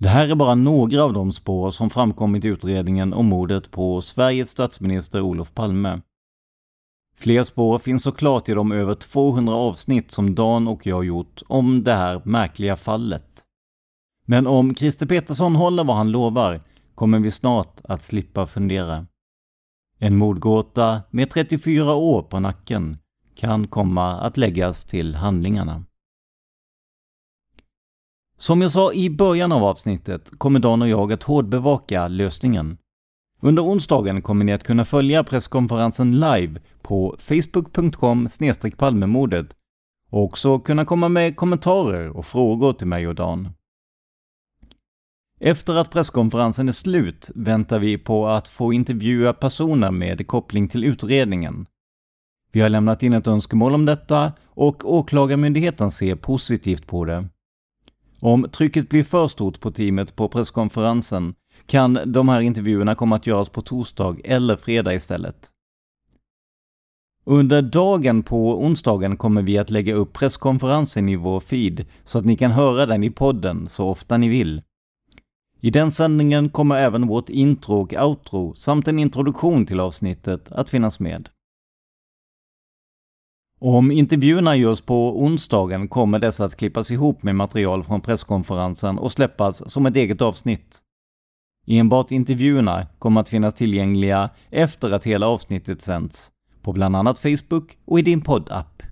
Det 0.00 0.08
här 0.08 0.28
är 0.28 0.34
bara 0.34 0.54
några 0.54 1.02
av 1.02 1.12
de 1.12 1.32
spår 1.32 1.70
som 1.70 1.90
framkommit 1.90 2.44
i 2.44 2.48
utredningen 2.48 3.14
om 3.14 3.26
mordet 3.26 3.70
på 3.70 4.02
Sveriges 4.02 4.50
statsminister 4.50 5.20
Olof 5.20 5.54
Palme. 5.54 6.00
Fler 7.16 7.44
spår 7.44 7.78
finns 7.78 8.02
såklart 8.02 8.48
i 8.48 8.52
de 8.52 8.72
över 8.72 8.94
200 8.94 9.54
avsnitt 9.54 10.10
som 10.10 10.34
Dan 10.34 10.68
och 10.68 10.86
jag 10.86 11.04
gjort 11.04 11.42
om 11.46 11.84
det 11.84 11.94
här 11.94 12.22
märkliga 12.24 12.76
fallet. 12.76 13.44
Men 14.24 14.46
om 14.46 14.74
Christer 14.74 15.06
Petersson 15.06 15.56
håller 15.56 15.84
vad 15.84 15.96
han 15.96 16.10
lovar 16.10 16.60
kommer 16.94 17.18
vi 17.18 17.30
snart 17.30 17.80
att 17.84 18.02
slippa 18.02 18.46
fundera. 18.46 19.06
En 19.98 20.16
mordgåta 20.16 21.00
med 21.10 21.30
34 21.30 21.94
år 21.94 22.22
på 22.22 22.40
nacken 22.40 22.98
kan 23.34 23.66
komma 23.66 24.20
att 24.20 24.36
läggas 24.36 24.84
till 24.84 25.14
handlingarna. 25.14 25.84
Som 28.40 28.62
jag 28.62 28.72
sa 28.72 28.92
i 28.92 29.10
början 29.10 29.52
av 29.52 29.64
avsnittet 29.64 30.30
kommer 30.38 30.60
Dan 30.60 30.82
och 30.82 30.88
jag 30.88 31.12
att 31.12 31.22
hårdbevaka 31.22 32.08
lösningen. 32.08 32.78
Under 33.40 33.64
onsdagen 33.64 34.22
kommer 34.22 34.44
ni 34.44 34.52
att 34.52 34.64
kunna 34.64 34.84
följa 34.84 35.24
presskonferensen 35.24 36.20
live 36.20 36.60
på 36.82 37.16
facebook.com 37.18 38.28
palmemordet 38.76 39.56
och 40.10 40.24
också 40.24 40.58
kunna 40.58 40.84
komma 40.84 41.08
med 41.08 41.36
kommentarer 41.36 42.16
och 42.16 42.24
frågor 42.24 42.72
till 42.72 42.86
mig 42.86 43.08
och 43.08 43.14
Dan. 43.14 43.48
Efter 45.40 45.74
att 45.76 45.90
presskonferensen 45.90 46.68
är 46.68 46.72
slut 46.72 47.30
väntar 47.34 47.78
vi 47.78 47.98
på 47.98 48.26
att 48.26 48.48
få 48.48 48.72
intervjua 48.72 49.32
personer 49.32 49.90
med 49.90 50.26
koppling 50.26 50.68
till 50.68 50.84
utredningen. 50.84 51.66
Vi 52.52 52.60
har 52.60 52.68
lämnat 52.68 53.02
in 53.02 53.12
ett 53.12 53.26
önskemål 53.26 53.74
om 53.74 53.84
detta 53.84 54.32
och 54.46 54.94
Åklagarmyndigheten 54.94 55.90
ser 55.90 56.14
positivt 56.14 56.86
på 56.86 57.04
det. 57.04 57.28
Om 58.20 58.46
trycket 58.52 58.88
blir 58.88 59.04
för 59.04 59.28
stort 59.28 59.60
på 59.60 59.70
teamet 59.70 60.16
på 60.16 60.28
presskonferensen 60.28 61.34
kan 61.66 61.98
de 62.06 62.28
här 62.28 62.40
intervjuerna 62.40 62.94
komma 62.94 63.16
att 63.16 63.26
göras 63.26 63.48
på 63.48 63.62
torsdag 63.62 64.16
eller 64.24 64.56
fredag 64.56 64.94
istället. 64.94 65.48
Under 67.24 67.62
dagen 67.62 68.22
på 68.22 68.64
onsdagen 68.64 69.16
kommer 69.16 69.42
vi 69.42 69.58
att 69.58 69.70
lägga 69.70 69.94
upp 69.94 70.12
presskonferensen 70.12 71.08
i 71.08 71.16
vår 71.16 71.40
feed 71.40 71.84
så 72.04 72.18
att 72.18 72.24
ni 72.24 72.36
kan 72.36 72.50
höra 72.50 72.86
den 72.86 73.04
i 73.04 73.10
podden 73.10 73.68
så 73.68 73.88
ofta 73.88 74.16
ni 74.16 74.28
vill. 74.28 74.62
I 75.60 75.70
den 75.70 75.90
sändningen 75.90 76.50
kommer 76.50 76.76
även 76.76 77.06
vårt 77.06 77.28
intro 77.28 77.74
och 77.74 77.92
outro 77.92 78.54
samt 78.54 78.88
en 78.88 78.98
introduktion 78.98 79.66
till 79.66 79.80
avsnittet 79.80 80.52
att 80.52 80.70
finnas 80.70 81.00
med. 81.00 81.28
Om 83.60 83.90
intervjuerna 83.90 84.56
görs 84.56 84.80
på 84.80 85.22
onsdagen 85.22 85.88
kommer 85.88 86.18
dessa 86.18 86.44
att 86.44 86.56
klippas 86.56 86.90
ihop 86.90 87.22
med 87.22 87.36
material 87.36 87.84
från 87.84 88.00
presskonferensen 88.00 88.98
och 88.98 89.12
släppas 89.12 89.70
som 89.72 89.86
ett 89.86 89.96
eget 89.96 90.22
avsnitt. 90.22 90.78
Enbart 91.66 92.10
intervjuerna 92.10 92.86
kommer 92.98 93.20
att 93.20 93.28
finnas 93.28 93.54
tillgängliga 93.54 94.30
efter 94.50 94.90
att 94.90 95.04
hela 95.04 95.26
avsnittet 95.26 95.82
sänds, 95.82 96.30
på 96.62 96.72
bland 96.72 96.96
annat 96.96 97.18
Facebook 97.18 97.78
och 97.84 97.98
i 97.98 98.02
din 98.02 98.20
poddapp. 98.20 98.82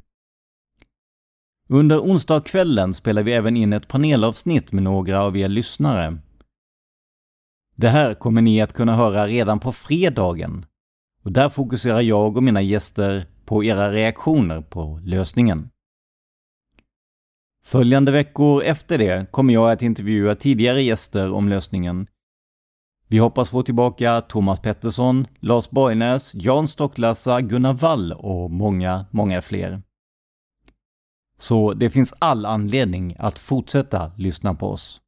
Under 1.69 2.01
onsdagskvällen 2.01 2.95
spelar 2.95 3.23
vi 3.23 3.33
även 3.33 3.57
in 3.57 3.73
ett 3.73 3.89
panelavsnitt 3.89 4.73
med 4.73 4.83
några 4.83 5.23
av 5.23 5.37
er 5.37 5.49
lyssnare. 5.49 6.19
Det 7.77 7.89
här 7.89 8.15
kommer 8.15 8.43
ni 8.43 8.61
att 8.61 8.73
kunna 8.73 8.95
höra 8.95 9.27
redan 9.27 9.61
på 9.61 9.73
fredagen. 9.73 10.67
Och 11.23 11.33
där 11.33 11.49
fokuserar 11.49 12.01
jag 12.01 12.37
och 12.37 12.43
mina 12.43 12.63
gäster 12.63 13.27
på 13.47 13.65
era 13.65 13.93
reaktioner 13.93 14.61
på 14.61 15.01
lösningen. 15.05 15.71
Följande 17.65 18.13
veckor 18.13 18.63
efter 18.63 18.99
det 18.99 19.33
kommer 19.33 19.55
jag 19.55 19.71
att 19.71 19.83
intervjua 19.83 20.35
tidigare 20.35 20.83
gäster 20.83 21.33
om 21.33 21.49
lösningen. 21.49 22.07
Vi 23.09 23.19
hoppas 23.19 23.51
få 23.51 23.63
tillbaka 23.63 24.21
Thomas 24.21 24.61
Pettersson, 24.61 25.27
Lars 25.41 25.71
Borgnäs, 25.71 26.35
Jan 26.35 26.69
Stocklassa, 26.69 27.41
Gunnar 27.41 27.73
Wall 27.73 28.13
och 28.13 28.51
många, 28.51 29.07
många 29.11 29.43
fler. 29.43 29.83
Så 31.39 31.73
det 31.75 31.91
finns 31.91 32.15
all 32.19 32.47
anledning 32.47 33.17
att 33.19 33.39
fortsätta 33.39 34.13
lyssna 34.17 34.55
på 34.55 34.69
oss. 34.69 35.01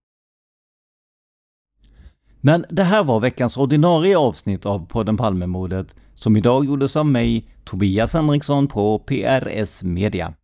Men 2.40 2.64
det 2.70 2.84
här 2.84 3.04
var 3.04 3.20
veckans 3.20 3.56
ordinarie 3.56 4.18
avsnitt 4.18 4.66
av 4.66 4.86
podden 4.86 5.16
Palmemordet 5.16 5.96
som 6.18 6.36
idag 6.36 6.64
gjordes 6.64 6.96
av 6.96 7.06
mig, 7.06 7.48
Tobias 7.64 8.14
Henriksson 8.14 8.68
på 8.68 8.98
PRS 8.98 9.84
Media. 9.84 10.34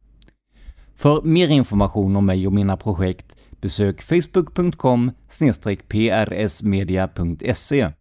För 0.97 1.22
mer 1.22 1.49
information 1.49 2.16
om 2.16 2.27
mig 2.27 2.47
och 2.47 2.53
mina 2.53 2.77
projekt 2.77 3.37
besök 3.61 4.03
facebook.com 4.03 5.11
prsmedia.se 5.89 7.93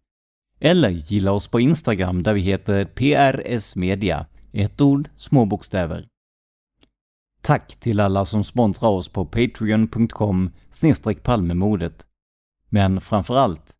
eller 0.60 0.90
gilla 0.90 1.32
oss 1.32 1.48
på 1.48 1.60
Instagram 1.60 2.22
där 2.22 2.34
vi 2.34 2.40
heter 2.40 2.84
prsmedia, 2.84 4.26
ett 4.52 4.80
ord, 4.80 5.08
små 5.16 5.44
bokstäver. 5.44 6.08
Tack 7.40 7.76
till 7.80 8.00
alla 8.00 8.24
som 8.24 8.44
sponsrar 8.44 8.90
oss 8.90 9.08
på 9.08 9.24
patreon.com 9.24 10.50
palmemodet. 11.22 12.06
Men 12.68 13.00
framför 13.00 13.36
allt, 13.36 13.72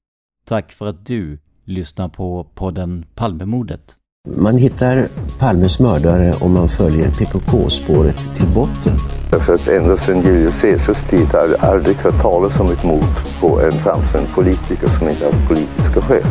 tack 0.44 0.72
för 0.72 0.86
att 0.86 1.06
du 1.06 1.38
lyssnar 1.64 2.08
på 2.08 2.46
podden 2.54 3.04
Palmemordet. 3.14 3.96
Man 4.36 4.56
hittar 4.56 5.08
Palmes 5.38 5.80
mördare 5.80 6.34
om 6.40 6.52
man 6.52 6.68
följer 6.68 7.10
PKK-spåret 7.10 8.16
till 8.36 8.46
botten. 8.46 8.92
Därför 9.30 9.54
att 9.54 9.68
ända 9.68 9.96
sedan 9.96 10.22
Julius 10.22 10.60
Caesars 10.60 11.10
tid 11.10 11.26
har 11.26 11.48
jag 11.48 11.64
aldrig 11.70 11.96
hört 11.96 12.22
talas 12.22 12.60
om 12.60 12.72
ett 12.72 12.84
mord 12.84 13.40
på 13.40 13.60
en 13.60 13.72
framstående 13.72 14.30
politiker 14.34 14.88
som 14.98 15.08
inte 15.08 15.24
haft 15.24 15.48
politiska 15.48 16.00
skäl. 16.00 16.24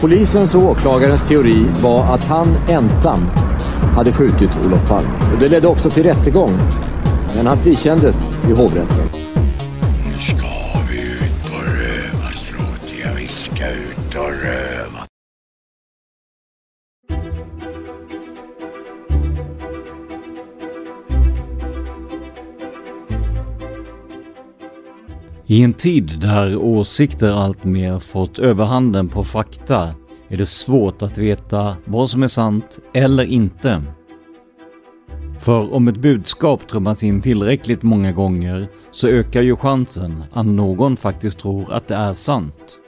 Polisens 0.00 0.54
och 0.54 0.62
åklagarens 0.62 1.28
teori 1.28 1.66
var 1.82 2.14
att 2.14 2.24
han 2.24 2.48
ensam 2.68 3.20
hade 3.94 4.12
skjutit 4.12 4.50
Olof 4.66 4.88
Palme. 4.88 5.10
Och 5.34 5.40
det 5.40 5.48
ledde 5.48 5.68
också 5.68 5.90
till 5.90 6.02
rättegång. 6.02 6.50
Men 7.36 7.46
han 7.46 7.58
frikändes 7.58 8.16
i 8.48 8.52
hovrätten. 8.52 9.08
I 25.50 25.62
en 25.62 25.72
tid 25.72 26.18
där 26.20 26.56
åsikter 26.56 27.32
alltmer 27.32 27.98
fått 27.98 28.38
överhanden 28.38 29.08
på 29.08 29.24
fakta 29.24 29.94
är 30.28 30.36
det 30.36 30.46
svårt 30.46 31.02
att 31.02 31.18
veta 31.18 31.76
vad 31.84 32.10
som 32.10 32.22
är 32.22 32.28
sant 32.28 32.78
eller 32.94 33.24
inte. 33.24 33.82
För 35.38 35.74
om 35.74 35.88
ett 35.88 35.96
budskap 35.96 36.68
trummas 36.68 37.02
in 37.02 37.22
tillräckligt 37.22 37.82
många 37.82 38.12
gånger 38.12 38.68
så 38.90 39.08
ökar 39.08 39.42
ju 39.42 39.56
chansen 39.56 40.24
att 40.32 40.46
någon 40.46 40.96
faktiskt 40.96 41.38
tror 41.38 41.72
att 41.72 41.88
det 41.88 41.94
är 41.94 42.14
sant. 42.14 42.78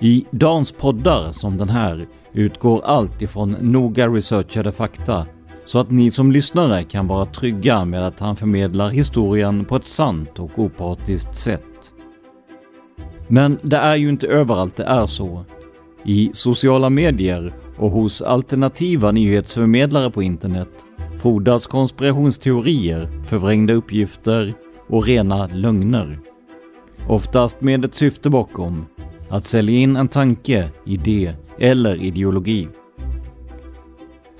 I 0.00 0.26
dagens 0.30 0.72
poddar 0.72 1.32
som 1.32 1.56
den 1.56 1.68
här 1.68 2.06
utgår 2.32 2.82
allt 2.84 3.22
ifrån 3.22 3.56
noga 3.60 4.08
researchade 4.08 4.72
fakta 4.72 5.26
så 5.64 5.78
att 5.78 5.90
ni 5.90 6.10
som 6.10 6.32
lyssnare 6.32 6.84
kan 6.84 7.06
vara 7.06 7.26
trygga 7.26 7.84
med 7.84 8.06
att 8.06 8.20
han 8.20 8.36
förmedlar 8.36 8.90
historien 8.90 9.64
på 9.64 9.76
ett 9.76 9.84
sant 9.84 10.38
och 10.38 10.58
opartiskt 10.58 11.36
sätt. 11.36 11.92
Men 13.28 13.58
det 13.62 13.76
är 13.76 13.96
ju 13.96 14.08
inte 14.08 14.26
överallt 14.26 14.76
det 14.76 14.84
är 14.84 15.06
så. 15.06 15.44
I 16.04 16.30
sociala 16.32 16.90
medier 16.90 17.54
och 17.76 17.90
hos 17.90 18.22
alternativa 18.22 19.12
nyhetsförmedlare 19.12 20.10
på 20.10 20.22
internet 20.22 20.86
frodas 21.22 21.66
konspirationsteorier, 21.66 23.08
förvrängda 23.24 23.74
uppgifter 23.74 24.54
och 24.88 25.04
rena 25.04 25.46
lögner. 25.46 26.18
Oftast 27.08 27.60
med 27.60 27.84
ett 27.84 27.94
syfte 27.94 28.30
bakom, 28.30 28.86
att 29.28 29.44
sälja 29.44 29.78
in 29.78 29.96
en 29.96 30.08
tanke, 30.08 30.70
idé 30.84 31.34
eller 31.58 32.02
ideologi. 32.02 32.68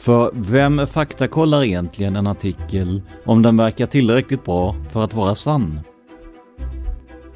För 0.00 0.30
vem 0.34 0.86
faktakollar 0.86 1.64
egentligen 1.64 2.16
en 2.16 2.26
artikel 2.26 3.02
om 3.24 3.42
den 3.42 3.56
verkar 3.56 3.86
tillräckligt 3.86 4.44
bra 4.44 4.74
för 4.92 5.04
att 5.04 5.14
vara 5.14 5.34
sann? 5.34 5.80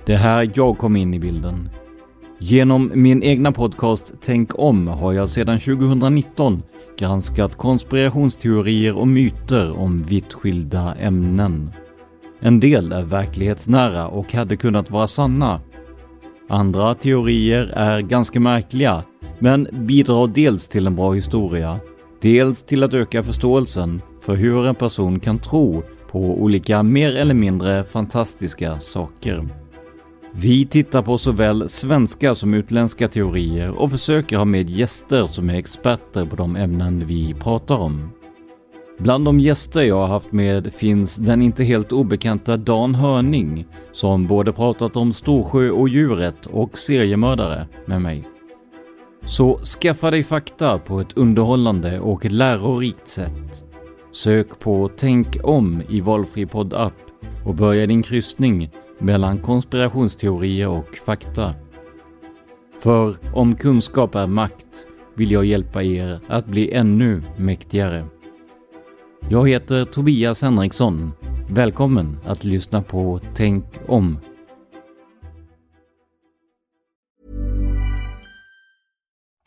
Det 0.07 0.13
är 0.13 0.17
här 0.17 0.51
jag 0.55 0.79
kom 0.79 0.97
in 0.97 1.15
i 1.15 1.19
bilden. 1.19 1.71
Genom 2.39 2.93
min 2.95 3.23
egna 3.23 3.53
podcast 3.53 4.15
Tänk 4.21 4.59
om 4.59 4.89
har 4.89 5.13
jag 5.13 5.29
sedan 5.29 5.61
2019 5.61 6.63
granskat 6.99 7.57
konspirationsteorier 7.57 8.97
och 8.97 9.09
myter 9.09 9.79
om 9.79 10.03
vitt 10.03 10.33
skilda 10.33 10.95
ämnen. 10.95 11.71
En 12.41 12.61
del 12.61 12.93
är 12.93 13.03
verklighetsnära 13.03 14.09
och 14.09 14.33
hade 14.33 14.57
kunnat 14.57 14.91
vara 14.91 15.07
sanna. 15.07 15.61
Andra 16.49 16.95
teorier 16.95 17.67
är 17.67 18.01
ganska 18.01 18.41
märkliga, 18.41 19.03
men 19.39 19.69
bidrar 19.73 20.27
dels 20.27 20.69
till 20.69 20.87
en 20.87 20.97
bra 20.97 21.13
historia, 21.13 21.81
dels 22.25 22.63
till 22.63 22.83
att 22.83 22.95
öka 22.95 23.23
förståelsen 23.23 24.03
för 24.21 24.35
hur 24.35 24.67
en 24.67 24.75
person 24.75 25.21
kan 25.21 25.39
tro 25.39 25.83
på 26.11 26.19
olika 26.19 26.83
mer 26.83 27.17
eller 27.17 27.35
mindre 27.35 27.85
fantastiska 27.85 28.81
saker. 28.81 29.49
Vi 30.33 30.67
tittar 30.67 31.03
på 31.03 31.19
såväl 31.19 31.69
svenska 31.69 32.35
som 32.35 32.55
utländska 32.55 33.09
teorier 33.09 33.71
och 33.71 33.91
försöker 33.91 34.37
ha 34.37 34.45
med 34.45 34.71
gäster 34.71 35.27
som 35.27 35.51
är 35.51 35.55
experter 35.55 36.27
på 36.27 36.37
de 36.37 36.57
ämnen 36.57 37.07
vi 37.07 37.35
pratar 37.35 37.77
om. 37.77 38.11
Bland 38.99 39.25
de 39.25 39.41
gäster 39.41 39.83
jag 39.83 39.97
har 39.97 40.07
haft 40.07 40.33
med 40.33 40.75
finns 40.75 41.17
den 41.17 41.43
inte 41.43 41.65
helt 41.65 41.93
obekanta 41.93 42.57
Dan 42.57 42.95
Hörning 42.95 43.67
som 43.93 44.27
både 44.27 44.53
pratat 44.53 44.97
om 44.97 45.13
Storsjö 45.13 45.71
och 45.71 45.89
djuret 45.89 46.47
och 46.47 46.79
seriemördare 46.79 47.69
med 47.87 48.03
mig. 48.03 48.34
Så 49.27 49.59
skaffa 49.59 50.11
dig 50.11 50.23
fakta 50.23 50.79
på 50.79 51.01
ett 51.01 51.17
underhållande 51.17 52.01
och 52.01 52.25
lärorikt 52.25 53.09
sätt. 53.09 53.65
Sök 54.13 54.59
på 54.59 54.91
Tänk 54.97 55.37
om 55.43 55.83
i 55.89 56.01
valfri 56.01 56.47
poddapp 56.47 56.93
och 57.45 57.55
börja 57.55 57.87
din 57.87 58.03
kryssning 58.03 58.71
mellan 58.99 59.39
konspirationsteorier 59.39 60.69
och 60.69 60.97
fakta. 61.07 61.55
För 62.79 63.17
om 63.35 63.55
kunskap 63.55 64.15
är 64.15 64.27
makt 64.27 64.87
vill 65.15 65.31
jag 65.31 65.45
hjälpa 65.45 65.83
er 65.83 66.21
att 66.29 66.47
bli 66.47 66.73
ännu 66.73 67.23
mäktigare. 67.37 68.07
Jag 69.29 69.49
heter 69.49 69.85
Tobias 69.85 70.43
Henriksson. 70.43 71.13
Välkommen 71.51 72.19
att 72.27 72.45
lyssna 72.45 72.83
på 72.83 73.21
Tänk 73.35 73.65
om. 73.87 74.19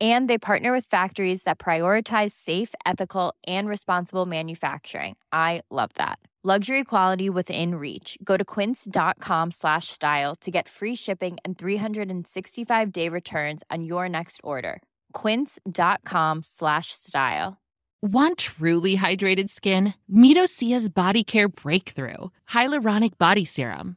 And 0.00 0.30
they 0.30 0.38
partner 0.38 0.70
with 0.70 0.84
factories 0.84 1.42
that 1.42 1.58
prioritize 1.58 2.30
safe, 2.30 2.72
ethical, 2.86 3.34
and 3.46 3.68
responsible 3.68 4.26
manufacturing. 4.26 5.16
I 5.32 5.62
love 5.70 5.90
that. 5.96 6.20
Luxury 6.44 6.84
quality 6.84 7.28
within 7.28 7.74
reach. 7.74 8.16
Go 8.22 8.36
to 8.36 8.44
quince.com 8.44 9.50
slash 9.50 9.88
style 9.88 10.36
to 10.36 10.52
get 10.52 10.68
free 10.68 10.94
shipping 10.94 11.36
and 11.44 11.58
365-day 11.58 13.08
returns 13.08 13.64
on 13.72 13.82
your 13.82 14.08
next 14.08 14.40
order. 14.44 14.80
quince.com 15.14 16.44
slash 16.44 16.92
style. 16.92 17.58
Want 18.00 18.38
truly 18.38 18.96
hydrated 18.96 19.50
skin? 19.50 19.94
Medocia's 20.08 20.88
Body 20.88 21.24
Care 21.24 21.48
Breakthrough 21.48 22.28
Hyaluronic 22.48 23.18
Body 23.18 23.44
Serum. 23.44 23.96